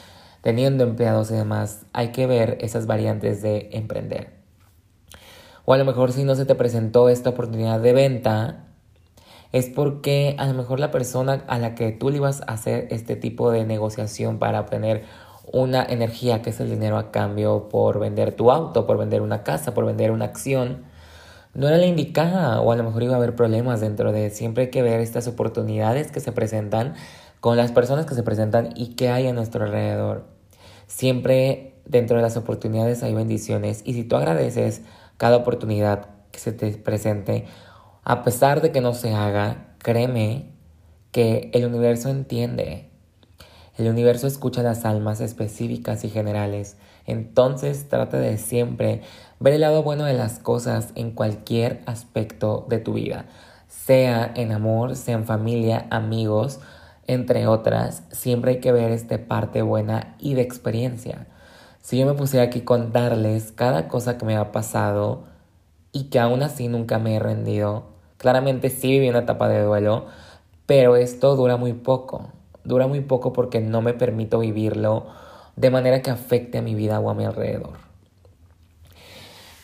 teniendo 0.42 0.82
empleados 0.82 1.30
y 1.30 1.34
demás. 1.34 1.86
Hay 1.92 2.08
que 2.08 2.26
ver 2.26 2.58
esas 2.60 2.86
variantes 2.86 3.42
de 3.42 3.68
emprender. 3.70 4.32
O 5.64 5.72
a 5.72 5.78
lo 5.78 5.84
mejor 5.84 6.10
si 6.10 6.24
no 6.24 6.34
se 6.34 6.46
te 6.46 6.56
presentó 6.56 7.08
esta 7.08 7.30
oportunidad 7.30 7.78
de 7.78 7.92
venta, 7.92 8.64
es 9.52 9.66
porque 9.66 10.34
a 10.36 10.46
lo 10.46 10.54
mejor 10.54 10.80
la 10.80 10.90
persona 10.90 11.44
a 11.46 11.60
la 11.60 11.76
que 11.76 11.92
tú 11.92 12.10
le 12.10 12.16
ibas 12.16 12.40
a 12.40 12.54
hacer 12.54 12.88
este 12.90 13.14
tipo 13.14 13.52
de 13.52 13.64
negociación 13.64 14.40
para 14.40 14.58
obtener 14.58 15.04
una 15.52 15.84
energía 15.84 16.42
que 16.42 16.50
es 16.50 16.60
el 16.60 16.70
dinero 16.70 16.98
a 16.98 17.10
cambio 17.10 17.68
por 17.68 17.98
vender 17.98 18.32
tu 18.32 18.50
auto, 18.50 18.86
por 18.86 18.98
vender 18.98 19.22
una 19.22 19.42
casa, 19.42 19.74
por 19.74 19.86
vender 19.86 20.10
una 20.10 20.26
acción, 20.26 20.84
no 21.54 21.66
era 21.68 21.76
la 21.76 21.86
indicada 21.86 22.60
o 22.60 22.72
a 22.72 22.76
lo 22.76 22.84
mejor 22.84 23.02
iba 23.02 23.14
a 23.14 23.16
haber 23.16 23.34
problemas 23.34 23.80
dentro 23.80 24.12
de 24.12 24.30
siempre 24.30 24.64
hay 24.64 24.70
que 24.70 24.82
ver 24.82 25.00
estas 25.00 25.26
oportunidades 25.26 26.12
que 26.12 26.20
se 26.20 26.32
presentan 26.32 26.94
con 27.40 27.56
las 27.56 27.72
personas 27.72 28.06
que 28.06 28.14
se 28.14 28.22
presentan 28.22 28.70
y 28.76 28.94
que 28.94 29.08
hay 29.08 29.26
a 29.26 29.32
nuestro 29.32 29.64
alrededor. 29.64 30.26
Siempre 30.86 31.74
dentro 31.84 32.16
de 32.16 32.22
las 32.22 32.36
oportunidades 32.36 33.02
hay 33.02 33.14
bendiciones 33.14 33.82
y 33.84 33.94
si 33.94 34.04
tú 34.04 34.16
agradeces 34.16 34.82
cada 35.16 35.36
oportunidad 35.36 36.06
que 36.30 36.38
se 36.38 36.52
te 36.52 36.70
presente, 36.72 37.46
a 38.04 38.22
pesar 38.22 38.60
de 38.60 38.72
que 38.72 38.80
no 38.80 38.94
se 38.94 39.14
haga, 39.14 39.74
créeme 39.78 40.52
que 41.12 41.50
el 41.54 41.64
universo 41.64 42.08
entiende 42.08 42.87
el 43.78 43.88
universo 43.88 44.26
escucha 44.26 44.64
las 44.64 44.84
almas 44.84 45.20
específicas 45.20 46.04
y 46.04 46.10
generales, 46.10 46.76
entonces 47.06 47.88
trata 47.88 48.18
de 48.18 48.36
siempre 48.36 49.02
ver 49.38 49.54
el 49.54 49.60
lado 49.60 49.84
bueno 49.84 50.04
de 50.04 50.14
las 50.14 50.40
cosas 50.40 50.88
en 50.96 51.12
cualquier 51.12 51.80
aspecto 51.86 52.66
de 52.68 52.78
tu 52.78 52.94
vida, 52.94 53.26
sea 53.68 54.32
en 54.34 54.50
amor, 54.50 54.96
sea 54.96 55.14
en 55.14 55.24
familia, 55.24 55.86
amigos, 55.90 56.58
entre 57.06 57.46
otras, 57.46 58.02
siempre 58.10 58.52
hay 58.52 58.60
que 58.60 58.72
ver 58.72 58.90
esta 58.90 59.16
parte 59.28 59.62
buena 59.62 60.16
y 60.18 60.34
de 60.34 60.42
experiencia. 60.42 61.28
Si 61.80 61.98
yo 61.98 62.04
me 62.04 62.14
pusiera 62.14 62.46
aquí 62.46 62.62
contarles 62.62 63.52
cada 63.52 63.86
cosa 63.86 64.18
que 64.18 64.26
me 64.26 64.36
ha 64.36 64.50
pasado 64.50 65.24
y 65.92 66.10
que 66.10 66.18
aún 66.18 66.42
así 66.42 66.66
nunca 66.66 66.98
me 66.98 67.14
he 67.14 67.20
rendido, 67.20 67.84
claramente 68.16 68.70
sí 68.70 68.88
viví 68.90 69.08
una 69.08 69.20
etapa 69.20 69.48
de 69.48 69.62
duelo, 69.62 70.06
pero 70.66 70.96
esto 70.96 71.36
dura 71.36 71.56
muy 71.56 71.74
poco 71.74 72.32
dura 72.68 72.86
muy 72.86 73.00
poco 73.00 73.32
porque 73.32 73.60
no 73.60 73.82
me 73.82 73.94
permito 73.94 74.38
vivirlo 74.38 75.06
de 75.56 75.70
manera 75.70 76.02
que 76.02 76.10
afecte 76.10 76.58
a 76.58 76.62
mi 76.62 76.74
vida 76.74 77.00
o 77.00 77.10
a 77.10 77.14
mi 77.14 77.24
alrededor. 77.24 77.72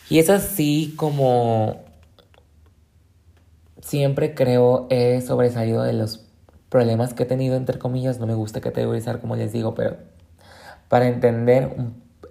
Y 0.09 0.19
es 0.19 0.29
así 0.29 0.93
como 0.97 1.77
siempre 3.81 4.35
creo 4.35 4.87
he 4.89 5.21
sobresalido 5.21 5.83
de 5.83 5.93
los 5.93 6.25
problemas 6.69 7.13
que 7.13 7.23
he 7.23 7.25
tenido, 7.25 7.55
entre 7.55 7.79
comillas, 7.79 8.19
no 8.19 8.27
me 8.27 8.33
gusta 8.33 8.59
categorizar 8.59 9.21
como 9.21 9.35
les 9.35 9.53
digo, 9.53 9.75
pero 9.75 9.97
para 10.89 11.07
entender 11.07 11.75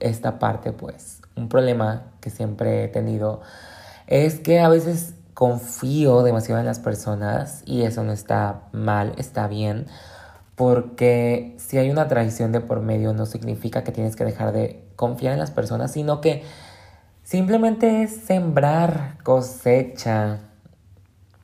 esta 0.00 0.38
parte, 0.38 0.72
pues, 0.72 1.22
un 1.36 1.48
problema 1.48 2.12
que 2.20 2.30
siempre 2.30 2.84
he 2.84 2.88
tenido 2.88 3.40
es 4.06 4.38
que 4.38 4.60
a 4.60 4.68
veces 4.68 5.14
confío 5.32 6.22
demasiado 6.22 6.60
en 6.60 6.66
las 6.66 6.78
personas 6.78 7.62
y 7.66 7.82
eso 7.82 8.04
no 8.04 8.12
está 8.12 8.68
mal, 8.72 9.14
está 9.16 9.48
bien 9.48 9.86
porque 10.56 11.56
si 11.58 11.78
hay 11.78 11.90
una 11.90 12.08
traición 12.08 12.52
de 12.52 12.60
por 12.60 12.80
medio 12.80 13.12
no 13.12 13.26
significa 13.26 13.82
que 13.82 13.92
tienes 13.92 14.16
que 14.16 14.24
dejar 14.24 14.52
de 14.52 14.84
confiar 14.96 15.32
en 15.32 15.40
las 15.40 15.50
personas, 15.50 15.92
sino 15.92 16.20
que 16.20 16.44
simplemente 17.24 18.02
es 18.02 18.14
sembrar 18.14 19.18
cosecha, 19.24 20.40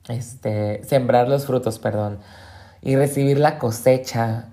este, 0.09 0.85
sembrar 0.85 1.29
los 1.29 1.47
frutos, 1.47 1.79
perdón, 1.79 2.19
y 2.83 2.97
recibir 2.97 3.39
la 3.39 3.59
cosecha 3.59 4.51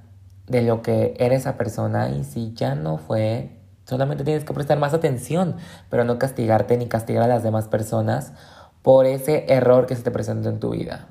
de 0.48 0.62
lo 0.62 0.82
que 0.82 1.16
era 1.20 1.36
esa 1.36 1.58
persona 1.58 2.10
y 2.10 2.24
si 2.24 2.54
ya 2.54 2.74
no 2.74 2.98
fue, 2.98 3.52
solamente 3.86 4.24
tienes 4.24 4.44
que 4.44 4.54
prestar 4.54 4.80
más 4.80 4.94
atención, 4.94 5.58
pero 5.90 6.04
no 6.04 6.18
castigarte 6.18 6.78
ni 6.78 6.88
castigar 6.88 7.24
a 7.24 7.28
las 7.28 7.44
demás 7.44 7.68
personas 7.68 8.34
por 8.82 9.06
ese 9.06 9.46
error 9.50 9.86
que 9.86 9.96
se 9.96 10.04
te 10.04 10.12
presentó 10.12 10.50
en 10.50 10.60
tu 10.60 10.72
vida. 10.72 11.10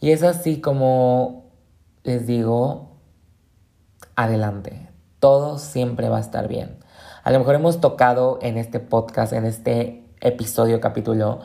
Y 0.00 0.12
es 0.12 0.22
así 0.22 0.60
como 0.60 1.49
les 2.02 2.26
digo, 2.26 2.96
adelante, 4.16 4.88
todo 5.18 5.58
siempre 5.58 6.08
va 6.08 6.18
a 6.18 6.20
estar 6.20 6.48
bien. 6.48 6.78
A 7.22 7.30
lo 7.30 7.38
mejor 7.38 7.54
hemos 7.54 7.80
tocado 7.80 8.38
en 8.40 8.56
este 8.56 8.80
podcast, 8.80 9.32
en 9.32 9.44
este 9.44 10.06
episodio, 10.20 10.80
capítulo, 10.80 11.40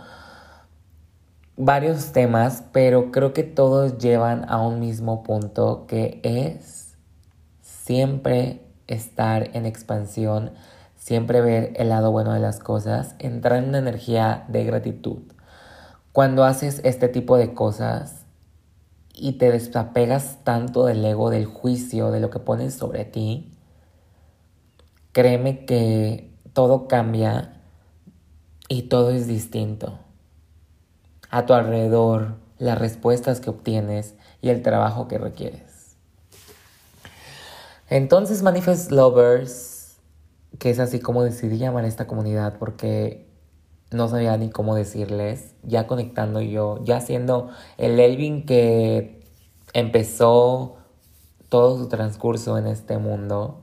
varios 1.57 2.11
temas, 2.11 2.63
pero 2.71 3.11
creo 3.11 3.33
que 3.33 3.43
todos 3.43 3.97
llevan 3.97 4.45
a 4.49 4.61
un 4.61 4.79
mismo 4.79 5.23
punto 5.23 5.85
que 5.87 6.19
es 6.23 6.95
siempre 7.61 8.65
estar 8.87 9.55
en 9.55 9.65
expansión, 9.65 10.51
siempre 10.95 11.41
ver 11.41 11.73
el 11.75 11.89
lado 11.89 12.11
bueno 12.11 12.33
de 12.33 12.39
las 12.39 12.59
cosas, 12.59 13.15
entrar 13.19 13.59
en 13.59 13.69
una 13.69 13.79
energía 13.79 14.45
de 14.47 14.63
gratitud. 14.63 15.19
Cuando 16.11 16.45
haces 16.45 16.81
este 16.83 17.09
tipo 17.09 17.37
de 17.37 17.53
cosas 17.53 18.24
y 19.17 19.33
te 19.33 19.51
desapegas 19.51 20.43
tanto 20.43 20.85
del 20.85 21.03
ego, 21.03 21.29
del 21.29 21.45
juicio, 21.45 22.11
de 22.11 22.19
lo 22.19 22.29
que 22.29 22.39
pones 22.39 22.73
sobre 22.73 23.05
ti, 23.05 23.51
créeme 25.13 25.65
que 25.65 26.33
todo 26.53 26.87
cambia 26.87 27.61
y 28.67 28.83
todo 28.83 29.11
es 29.11 29.27
distinto 29.27 29.99
a 31.29 31.45
tu 31.45 31.53
alrededor, 31.53 32.35
las 32.57 32.77
respuestas 32.77 33.39
que 33.39 33.49
obtienes 33.49 34.15
y 34.41 34.49
el 34.49 34.61
trabajo 34.61 35.07
que 35.07 35.17
requieres. 35.17 35.97
Entonces 37.89 38.41
Manifest 38.41 38.91
Lovers, 38.91 39.97
que 40.59 40.69
es 40.69 40.79
así 40.79 40.99
como 40.99 41.23
decidí 41.23 41.57
llamar 41.57 41.85
a 41.85 41.87
esta 41.87 42.07
comunidad 42.07 42.57
porque 42.57 43.24
no 43.91 44.07
sabía 44.07 44.37
ni 44.37 44.49
cómo 44.49 44.75
decirles, 44.75 45.53
ya 45.63 45.87
conectando 45.87 46.41
yo, 46.41 46.83
ya 46.83 47.01
siendo 47.01 47.49
el 47.77 47.99
Elvin 47.99 48.45
que 48.45 49.23
empezó 49.73 50.77
todo 51.49 51.77
su 51.77 51.87
transcurso 51.87 52.57
en 52.57 52.67
este 52.67 52.97
mundo 52.97 53.61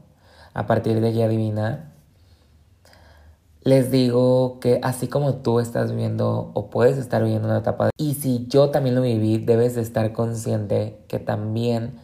a 0.54 0.66
partir 0.66 1.00
de 1.00 1.12
Guía 1.12 1.28
Divina, 1.28 1.92
les 3.64 3.90
digo 3.90 4.58
que 4.60 4.80
así 4.82 5.06
como 5.06 5.36
tú 5.36 5.60
estás 5.60 5.92
viviendo 5.92 6.50
o 6.54 6.68
puedes 6.68 6.98
estar 6.98 7.22
viviendo 7.22 7.48
una 7.48 7.58
etapa, 7.58 7.90
y 7.96 8.14
si 8.14 8.46
yo 8.48 8.70
también 8.70 8.94
lo 8.94 9.02
viví, 9.02 9.38
debes 9.38 9.74
de 9.74 9.82
estar 9.82 10.12
consciente 10.12 11.04
que 11.08 11.18
también 11.18 12.00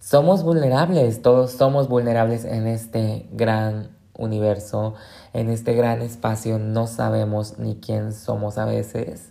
somos 0.00 0.42
vulnerables, 0.42 1.22
todos 1.22 1.52
somos 1.52 1.88
vulnerables 1.88 2.44
en 2.44 2.66
este 2.66 3.28
gran 3.32 3.99
universo, 4.20 4.94
en 5.32 5.48
este 5.50 5.74
gran 5.74 6.02
espacio, 6.02 6.58
no 6.58 6.86
sabemos 6.86 7.58
ni 7.58 7.76
quién 7.76 8.12
somos 8.12 8.58
a 8.58 8.64
veces, 8.64 9.30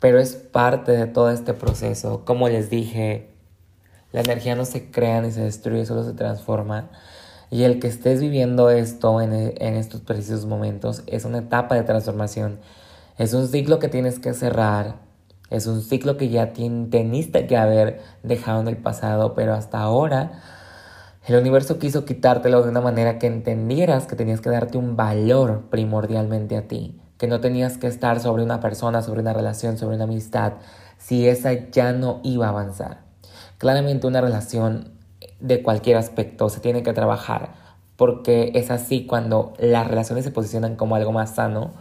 pero 0.00 0.18
es 0.18 0.34
parte 0.34 0.92
de 0.92 1.06
todo 1.06 1.30
este 1.30 1.54
proceso. 1.54 2.24
Como 2.24 2.48
les 2.48 2.70
dije, 2.70 3.30
la 4.12 4.20
energía 4.20 4.54
no 4.56 4.64
se 4.64 4.90
crea 4.90 5.20
ni 5.20 5.30
se 5.30 5.42
destruye, 5.42 5.86
solo 5.86 6.04
se 6.04 6.12
transforma. 6.12 6.90
Y 7.50 7.64
el 7.64 7.80
que 7.80 7.88
estés 7.88 8.20
viviendo 8.20 8.70
esto 8.70 9.20
en, 9.20 9.32
en 9.32 9.74
estos 9.74 10.00
precisos 10.00 10.46
momentos 10.46 11.02
es 11.06 11.24
una 11.24 11.38
etapa 11.38 11.74
de 11.74 11.82
transformación. 11.82 12.58
Es 13.18 13.34
un 13.34 13.46
ciclo 13.46 13.78
que 13.78 13.88
tienes 13.88 14.18
que 14.18 14.32
cerrar. 14.34 14.96
Es 15.50 15.66
un 15.66 15.82
ciclo 15.82 16.16
que 16.16 16.30
ya 16.30 16.54
teniste 16.54 17.46
que 17.46 17.56
haber 17.58 18.00
dejado 18.22 18.62
en 18.62 18.68
el 18.68 18.78
pasado, 18.78 19.34
pero 19.34 19.52
hasta 19.52 19.80
ahora 19.80 20.40
el 21.24 21.36
universo 21.36 21.78
quiso 21.78 22.04
quitártelo 22.04 22.62
de 22.62 22.70
una 22.70 22.80
manera 22.80 23.18
que 23.18 23.28
entendieras 23.28 24.06
que 24.06 24.16
tenías 24.16 24.40
que 24.40 24.50
darte 24.50 24.76
un 24.76 24.96
valor 24.96 25.68
primordialmente 25.70 26.56
a 26.56 26.66
ti, 26.66 27.00
que 27.16 27.28
no 27.28 27.40
tenías 27.40 27.78
que 27.78 27.86
estar 27.86 28.18
sobre 28.18 28.42
una 28.42 28.60
persona, 28.60 29.02
sobre 29.02 29.20
una 29.20 29.32
relación, 29.32 29.78
sobre 29.78 29.94
una 29.94 30.04
amistad, 30.04 30.54
si 30.98 31.28
esa 31.28 31.52
ya 31.70 31.92
no 31.92 32.20
iba 32.24 32.46
a 32.46 32.50
avanzar. 32.50 33.02
Claramente 33.58 34.08
una 34.08 34.20
relación 34.20 34.94
de 35.38 35.62
cualquier 35.62 35.96
aspecto 35.96 36.48
se 36.48 36.58
tiene 36.58 36.82
que 36.82 36.92
trabajar, 36.92 37.54
porque 37.96 38.50
es 38.56 38.72
así 38.72 39.06
cuando 39.06 39.54
las 39.58 39.86
relaciones 39.86 40.24
se 40.24 40.32
posicionan 40.32 40.74
como 40.74 40.96
algo 40.96 41.12
más 41.12 41.36
sano, 41.36 41.72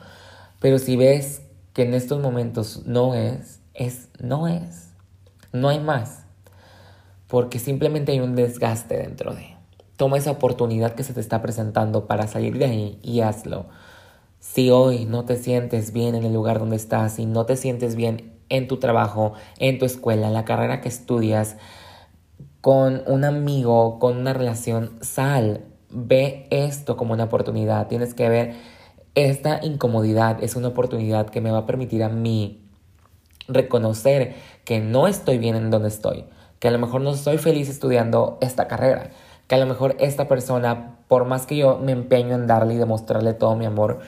pero 0.60 0.78
si 0.78 0.96
ves 0.96 1.42
que 1.74 1.82
en 1.82 1.96
estos 1.96 2.22
momentos 2.22 2.84
no 2.86 3.16
es, 3.16 3.62
es 3.74 4.10
no 4.20 4.48
es, 4.48 4.94
no 5.52 5.70
hay 5.70 5.80
más, 5.80 6.26
porque 7.32 7.60
simplemente 7.60 8.12
hay 8.12 8.20
un 8.20 8.36
desgaste 8.36 8.98
dentro 8.98 9.34
de. 9.34 9.56
Toma 9.96 10.18
esa 10.18 10.32
oportunidad 10.32 10.96
que 10.96 11.04
se 11.04 11.14
te 11.14 11.22
está 11.22 11.42
presentando 11.42 12.06
para 12.06 12.28
salir 12.28 12.58
de 12.58 12.66
ahí 12.66 13.00
y 13.02 13.22
hazlo. 13.22 13.68
Si 14.42 14.70
hoy 14.70 15.06
no 15.06 15.24
te 15.24 15.38
sientes 15.38 15.94
bien 15.94 16.14
en 16.16 16.26
el 16.26 16.34
lugar 16.34 16.60
donde 16.60 16.76
estás, 16.76 17.14
si 17.14 17.26
no 17.26 17.46
te 17.46 17.56
sientes 17.56 17.96
bien 17.96 18.34
en 18.50 18.68
tu 18.68 18.80
trabajo, 18.80 19.32
en 19.60 19.80
tu 19.80 19.86
escuela, 19.86 20.28
en 20.28 20.34
la 20.34 20.44
carrera 20.44 20.82
que 20.82 20.90
estudias, 20.90 21.56
con 22.60 23.02
un 23.08 23.24
amigo, 23.24 23.98
con 23.98 24.18
una 24.18 24.34
relación, 24.34 24.98
sal, 25.00 25.64
ve 25.90 26.48
esto 26.50 26.98
como 26.98 27.14
una 27.14 27.24
oportunidad. 27.24 27.88
Tienes 27.88 28.14
que 28.14 28.28
ver 28.28 28.56
esta 29.16 29.64
incomodidad 29.64 30.44
es 30.44 30.58
una 30.58 30.68
oportunidad 30.68 31.30
que 31.30 31.40
me 31.40 31.52
va 31.52 31.60
a 31.60 31.66
permitir 31.66 32.04
a 32.04 32.10
mí 32.10 32.68
reconocer 33.48 34.36
que 34.66 34.82
no 34.82 35.08
estoy 35.08 35.38
bien 35.38 35.56
en 35.56 35.70
donde 35.70 35.88
estoy, 35.88 36.26
que 36.62 36.68
a 36.68 36.72
lo 36.72 36.78
mejor 36.78 37.02
no 37.02 37.10
estoy 37.10 37.40
feliz 37.40 37.70
estudiando 37.70 38.38
esta 38.40 38.68
carrera, 38.68 39.10
que 39.48 39.56
a 39.56 39.58
lo 39.58 39.66
mejor 39.66 39.96
esta 40.00 40.28
persona, 40.28 41.00
por 41.08 41.26
más 41.26 41.48
que 41.48 41.58
yo 41.58 41.80
me 41.80 41.92
empeño 41.92 42.36
en 42.36 42.46
darle 42.46 42.76
y 42.76 42.78
demostrarle 42.78 43.34
todo 43.34 43.56
mi 43.56 43.66
amor, 43.66 44.02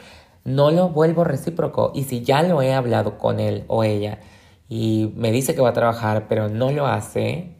no 0.44 0.70
lo 0.70 0.89
vuelvo 0.89 1.24
recíproco. 1.24 1.92
Y 1.96 2.04
si 2.04 2.22
ya 2.22 2.44
lo 2.44 2.62
he 2.62 2.76
hablado 2.76 3.18
con 3.18 3.39
él 3.39 3.66
o 3.68 3.84
ella 3.84 4.20
y 4.70 5.12
me 5.16 5.32
dice 5.32 5.56
que 5.56 5.62
va 5.62 5.70
a 5.70 5.74
trabajar, 5.74 6.28
pero 6.30 6.48
no 6.48 6.72
lo 6.72 6.86
hace, 6.86 7.58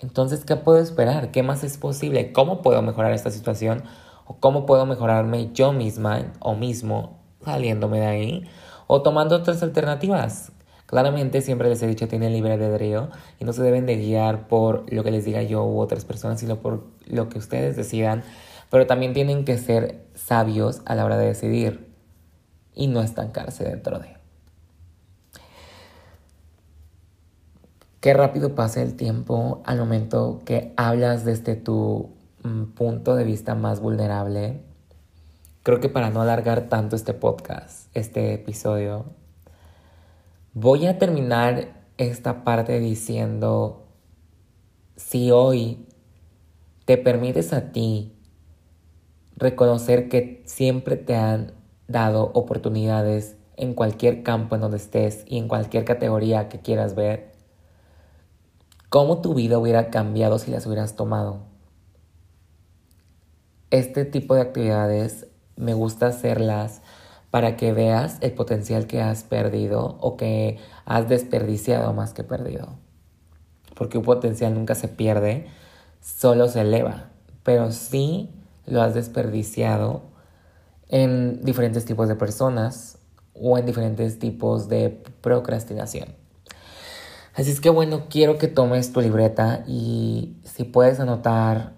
entonces, 0.00 0.44
¿qué 0.44 0.56
puedo 0.56 0.78
esperar? 0.78 1.30
¿Qué 1.30 1.44
más 1.44 1.62
es 1.62 1.78
posible? 1.78 2.32
¿Cómo 2.32 2.62
puedo 2.62 2.82
mejorar 2.82 3.12
esta 3.12 3.30
situación? 3.30 3.84
¿O 4.26 4.38
cómo 4.38 4.66
puedo 4.66 4.86
mejorarme 4.86 5.52
yo 5.52 5.72
misma 5.72 6.32
o 6.40 6.56
mismo 6.56 7.20
saliéndome 7.44 8.00
de 8.00 8.06
ahí? 8.06 8.50
¿O 8.88 9.02
tomando 9.02 9.36
otras 9.36 9.62
alternativas? 9.62 10.50
Claramente 10.92 11.40
siempre 11.40 11.70
les 11.70 11.82
he 11.82 11.86
dicho 11.86 12.06
tienen 12.06 12.34
libre 12.34 12.52
albedrío 12.52 13.08
y 13.40 13.46
no 13.46 13.54
se 13.54 13.62
deben 13.62 13.86
de 13.86 13.96
guiar 13.96 14.46
por 14.46 14.92
lo 14.92 15.02
que 15.02 15.10
les 15.10 15.24
diga 15.24 15.40
yo 15.40 15.64
u 15.64 15.78
otras 15.78 16.04
personas, 16.04 16.38
sino 16.38 16.56
por 16.56 16.84
lo 17.06 17.30
que 17.30 17.38
ustedes 17.38 17.76
decidan. 17.76 18.22
Pero 18.70 18.86
también 18.86 19.14
tienen 19.14 19.46
que 19.46 19.56
ser 19.56 20.04
sabios 20.14 20.82
a 20.84 20.94
la 20.94 21.06
hora 21.06 21.16
de 21.16 21.24
decidir 21.24 21.88
y 22.74 22.88
no 22.88 23.00
estancarse 23.00 23.64
dentro 23.64 24.00
de. 24.00 24.08
Qué 28.00 28.12
rápido 28.12 28.54
pasa 28.54 28.82
el 28.82 28.94
tiempo 28.94 29.62
al 29.64 29.78
momento 29.78 30.42
que 30.44 30.74
hablas 30.76 31.24
desde 31.24 31.56
tu 31.56 32.10
mm, 32.42 32.64
punto 32.74 33.16
de 33.16 33.24
vista 33.24 33.54
más 33.54 33.80
vulnerable. 33.80 34.60
Creo 35.62 35.80
que 35.80 35.88
para 35.88 36.10
no 36.10 36.20
alargar 36.20 36.68
tanto 36.68 36.96
este 36.96 37.14
podcast, 37.14 37.88
este 37.96 38.34
episodio, 38.34 39.06
voy 40.54 40.86
a 40.86 40.98
terminar 40.98 41.86
esta 41.96 42.44
parte 42.44 42.78
diciendo, 42.78 43.86
si 44.96 45.30
hoy 45.30 45.86
te 46.84 46.98
permites 46.98 47.52
a 47.52 47.72
ti 47.72 48.12
reconocer 49.36 50.08
que 50.08 50.42
siempre 50.46 50.96
te 50.96 51.16
han 51.16 51.52
dado 51.88 52.30
oportunidades 52.34 53.36
en 53.56 53.74
cualquier 53.74 54.22
campo 54.22 54.54
en 54.54 54.60
donde 54.60 54.76
estés 54.76 55.24
y 55.26 55.38
en 55.38 55.48
cualquier 55.48 55.84
categoría 55.84 56.48
que 56.48 56.60
quieras 56.60 56.94
ver, 56.94 57.32
cómo 58.88 59.20
tu 59.20 59.34
vida 59.34 59.58
hubiera 59.58 59.90
cambiado 59.90 60.38
si 60.38 60.50
las 60.50 60.66
hubieras 60.66 60.96
tomado. 60.96 61.40
Este 63.70 64.04
tipo 64.04 64.34
de 64.34 64.42
actividades 64.42 65.28
me 65.56 65.72
gusta 65.72 66.08
hacerlas 66.08 66.82
para 67.32 67.56
que 67.56 67.72
veas 67.72 68.18
el 68.20 68.32
potencial 68.32 68.86
que 68.86 69.00
has 69.00 69.22
perdido 69.24 69.96
o 70.02 70.18
que 70.18 70.58
has 70.84 71.08
desperdiciado 71.08 71.94
más 71.94 72.12
que 72.12 72.24
perdido. 72.24 72.76
Porque 73.74 73.96
un 73.96 74.04
potencial 74.04 74.52
nunca 74.52 74.74
se 74.74 74.86
pierde, 74.86 75.46
solo 76.02 76.46
se 76.48 76.60
eleva. 76.60 77.08
Pero 77.42 77.72
sí 77.72 78.28
lo 78.66 78.82
has 78.82 78.92
desperdiciado 78.92 80.02
en 80.88 81.42
diferentes 81.42 81.86
tipos 81.86 82.06
de 82.06 82.16
personas 82.16 82.98
o 83.32 83.56
en 83.56 83.64
diferentes 83.64 84.18
tipos 84.18 84.68
de 84.68 85.02
procrastinación. 85.22 86.14
Así 87.32 87.50
es 87.50 87.62
que 87.62 87.70
bueno, 87.70 88.08
quiero 88.10 88.36
que 88.36 88.46
tomes 88.46 88.92
tu 88.92 89.00
libreta 89.00 89.64
y 89.66 90.36
si 90.44 90.64
puedes 90.64 91.00
anotar 91.00 91.72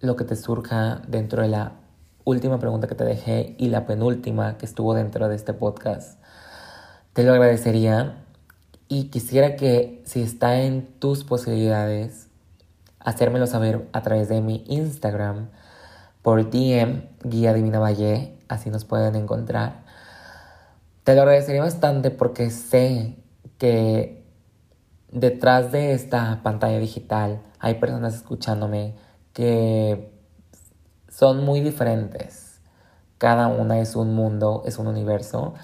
lo 0.00 0.16
que 0.16 0.24
te 0.24 0.34
surja 0.34 1.00
dentro 1.06 1.42
de 1.42 1.48
la 1.48 1.85
última 2.26 2.58
pregunta 2.58 2.88
que 2.88 2.96
te 2.96 3.04
dejé 3.04 3.54
y 3.56 3.68
la 3.68 3.86
penúltima 3.86 4.58
que 4.58 4.66
estuvo 4.66 4.94
dentro 4.94 5.28
de 5.28 5.36
este 5.36 5.54
podcast, 5.54 6.20
te 7.12 7.22
lo 7.22 7.32
agradecería 7.32 8.24
y 8.88 9.10
quisiera 9.10 9.54
que 9.54 10.02
si 10.04 10.22
está 10.22 10.60
en 10.60 10.86
tus 10.98 11.22
posibilidades, 11.22 12.26
hacérmelo 12.98 13.46
saber 13.46 13.88
a 13.92 14.02
través 14.02 14.28
de 14.28 14.40
mi 14.40 14.64
Instagram 14.66 15.50
por 16.20 16.50
DM 16.50 17.04
Guía 17.22 17.54
Divina 17.54 17.78
Valle, 17.78 18.36
así 18.48 18.70
nos 18.70 18.84
pueden 18.84 19.14
encontrar. 19.14 19.84
Te 21.04 21.14
lo 21.14 21.22
agradecería 21.22 21.62
bastante 21.62 22.10
porque 22.10 22.50
sé 22.50 23.18
que 23.56 24.24
detrás 25.12 25.70
de 25.70 25.92
esta 25.92 26.40
pantalla 26.42 26.80
digital 26.80 27.40
hay 27.60 27.74
personas 27.74 28.16
escuchándome 28.16 28.96
que 29.32 30.15
son 31.16 31.46
muy 31.46 31.62
diferentes. 31.62 32.60
Cada 33.16 33.48
una 33.48 33.80
es 33.80 33.96
un 33.96 34.14
mundo, 34.14 34.62
es 34.66 34.78
un 34.78 34.86
universo. 34.86 35.54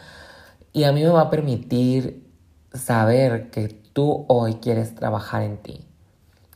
Y 0.72 0.84
a 0.84 0.92
mí 0.92 1.02
me 1.02 1.10
va 1.10 1.22
a 1.22 1.30
permitir 1.30 2.26
saber 2.72 3.50
que 3.50 3.68
tú 3.68 4.24
hoy 4.28 4.54
quieres 4.54 4.94
trabajar 4.94 5.42
en 5.42 5.58
ti, 5.58 5.86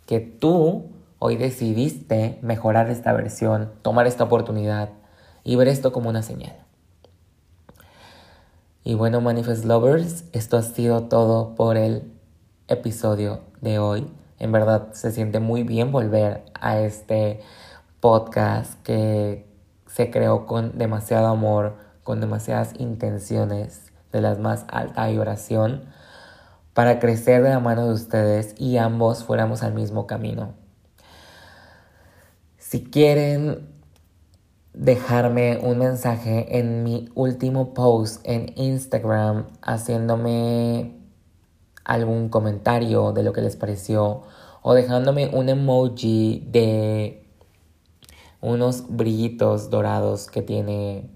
que 0.06 0.20
tú 0.20 0.86
hoy 1.18 1.36
decidiste 1.36 2.38
mejorar 2.40 2.88
esta 2.88 3.12
versión, 3.12 3.70
tomar 3.82 4.06
esta 4.06 4.24
oportunidad 4.24 4.88
y 5.44 5.56
ver 5.56 5.68
esto 5.68 5.92
como 5.92 6.08
una 6.08 6.22
señal. 6.22 6.56
Y 8.82 8.94
bueno, 8.94 9.20
Manifest 9.20 9.66
Lovers, 9.66 10.24
esto 10.32 10.56
ha 10.56 10.62
sido 10.62 11.02
todo 11.02 11.54
por 11.54 11.76
el 11.76 12.10
episodio 12.66 13.40
de 13.60 13.78
hoy. 13.78 14.10
En 14.38 14.52
verdad 14.52 14.94
se 14.94 15.12
siente 15.12 15.38
muy 15.38 15.64
bien 15.64 15.92
volver 15.92 16.44
a 16.54 16.78
este 16.78 17.42
podcast 18.06 18.80
que 18.84 19.48
se 19.88 20.12
creó 20.12 20.46
con 20.46 20.78
demasiado 20.78 21.26
amor, 21.26 21.74
con 22.04 22.20
demasiadas 22.20 22.72
intenciones 22.78 23.90
de 24.12 24.20
las 24.20 24.38
más 24.38 24.64
alta 24.68 25.08
vibración 25.08 25.86
para 26.72 27.00
crecer 27.00 27.42
de 27.42 27.48
la 27.48 27.58
mano 27.58 27.88
de 27.88 27.94
ustedes 27.94 28.54
y 28.58 28.76
ambos 28.76 29.24
fuéramos 29.24 29.64
al 29.64 29.74
mismo 29.74 30.06
camino. 30.06 30.54
Si 32.58 32.84
quieren 32.84 33.70
dejarme 34.72 35.58
un 35.60 35.78
mensaje 35.78 36.60
en 36.60 36.84
mi 36.84 37.08
último 37.16 37.74
post 37.74 38.20
en 38.22 38.52
Instagram 38.54 39.48
haciéndome 39.62 40.96
algún 41.84 42.28
comentario 42.28 43.10
de 43.10 43.24
lo 43.24 43.32
que 43.32 43.40
les 43.40 43.56
pareció 43.56 44.22
o 44.62 44.74
dejándome 44.74 45.26
un 45.26 45.48
emoji 45.48 46.46
de 46.52 47.25
unos 48.46 48.84
brillitos 48.88 49.70
dorados 49.70 50.28
que 50.28 50.40
tiene 50.40 51.10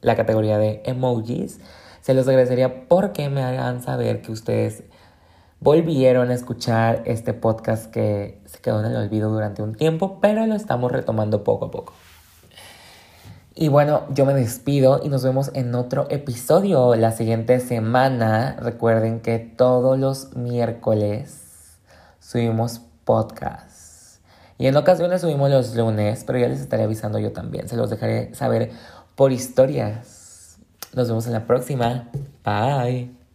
la 0.00 0.14
categoría 0.14 0.58
de 0.58 0.80
emojis, 0.84 1.58
se 2.02 2.14
los 2.14 2.28
agradecería 2.28 2.86
porque 2.86 3.28
me 3.28 3.42
hagan 3.42 3.82
saber 3.82 4.22
que 4.22 4.30
ustedes 4.30 4.84
volvieron 5.58 6.30
a 6.30 6.34
escuchar 6.34 7.02
este 7.04 7.34
podcast 7.34 7.90
que 7.90 8.40
se 8.44 8.60
quedó 8.60 8.78
en 8.78 8.92
el 8.92 8.96
olvido 8.96 9.28
durante 9.28 9.62
un 9.62 9.74
tiempo, 9.74 10.20
pero 10.20 10.46
lo 10.46 10.54
estamos 10.54 10.92
retomando 10.92 11.42
poco 11.42 11.64
a 11.64 11.70
poco. 11.72 11.94
Y 13.56 13.66
bueno, 13.66 14.02
yo 14.10 14.24
me 14.24 14.34
despido 14.34 15.00
y 15.02 15.08
nos 15.08 15.24
vemos 15.24 15.50
en 15.54 15.74
otro 15.74 16.06
episodio 16.10 16.94
la 16.94 17.10
siguiente 17.10 17.58
semana. 17.58 18.54
Recuerden 18.60 19.18
que 19.18 19.40
todos 19.40 19.98
los 19.98 20.36
miércoles 20.36 21.80
subimos 22.20 22.82
podcast. 23.04 23.75
Y 24.58 24.66
en 24.66 24.76
ocasiones 24.76 25.20
subimos 25.20 25.50
los 25.50 25.74
lunes, 25.76 26.24
pero 26.26 26.38
ya 26.38 26.48
les 26.48 26.60
estaré 26.60 26.84
avisando 26.84 27.18
yo 27.18 27.32
también. 27.32 27.68
Se 27.68 27.76
los 27.76 27.90
dejaré 27.90 28.34
saber 28.34 28.70
por 29.14 29.32
historias. 29.32 30.58
Nos 30.94 31.08
vemos 31.08 31.26
en 31.26 31.34
la 31.34 31.46
próxima. 31.46 32.08
Bye. 32.44 33.25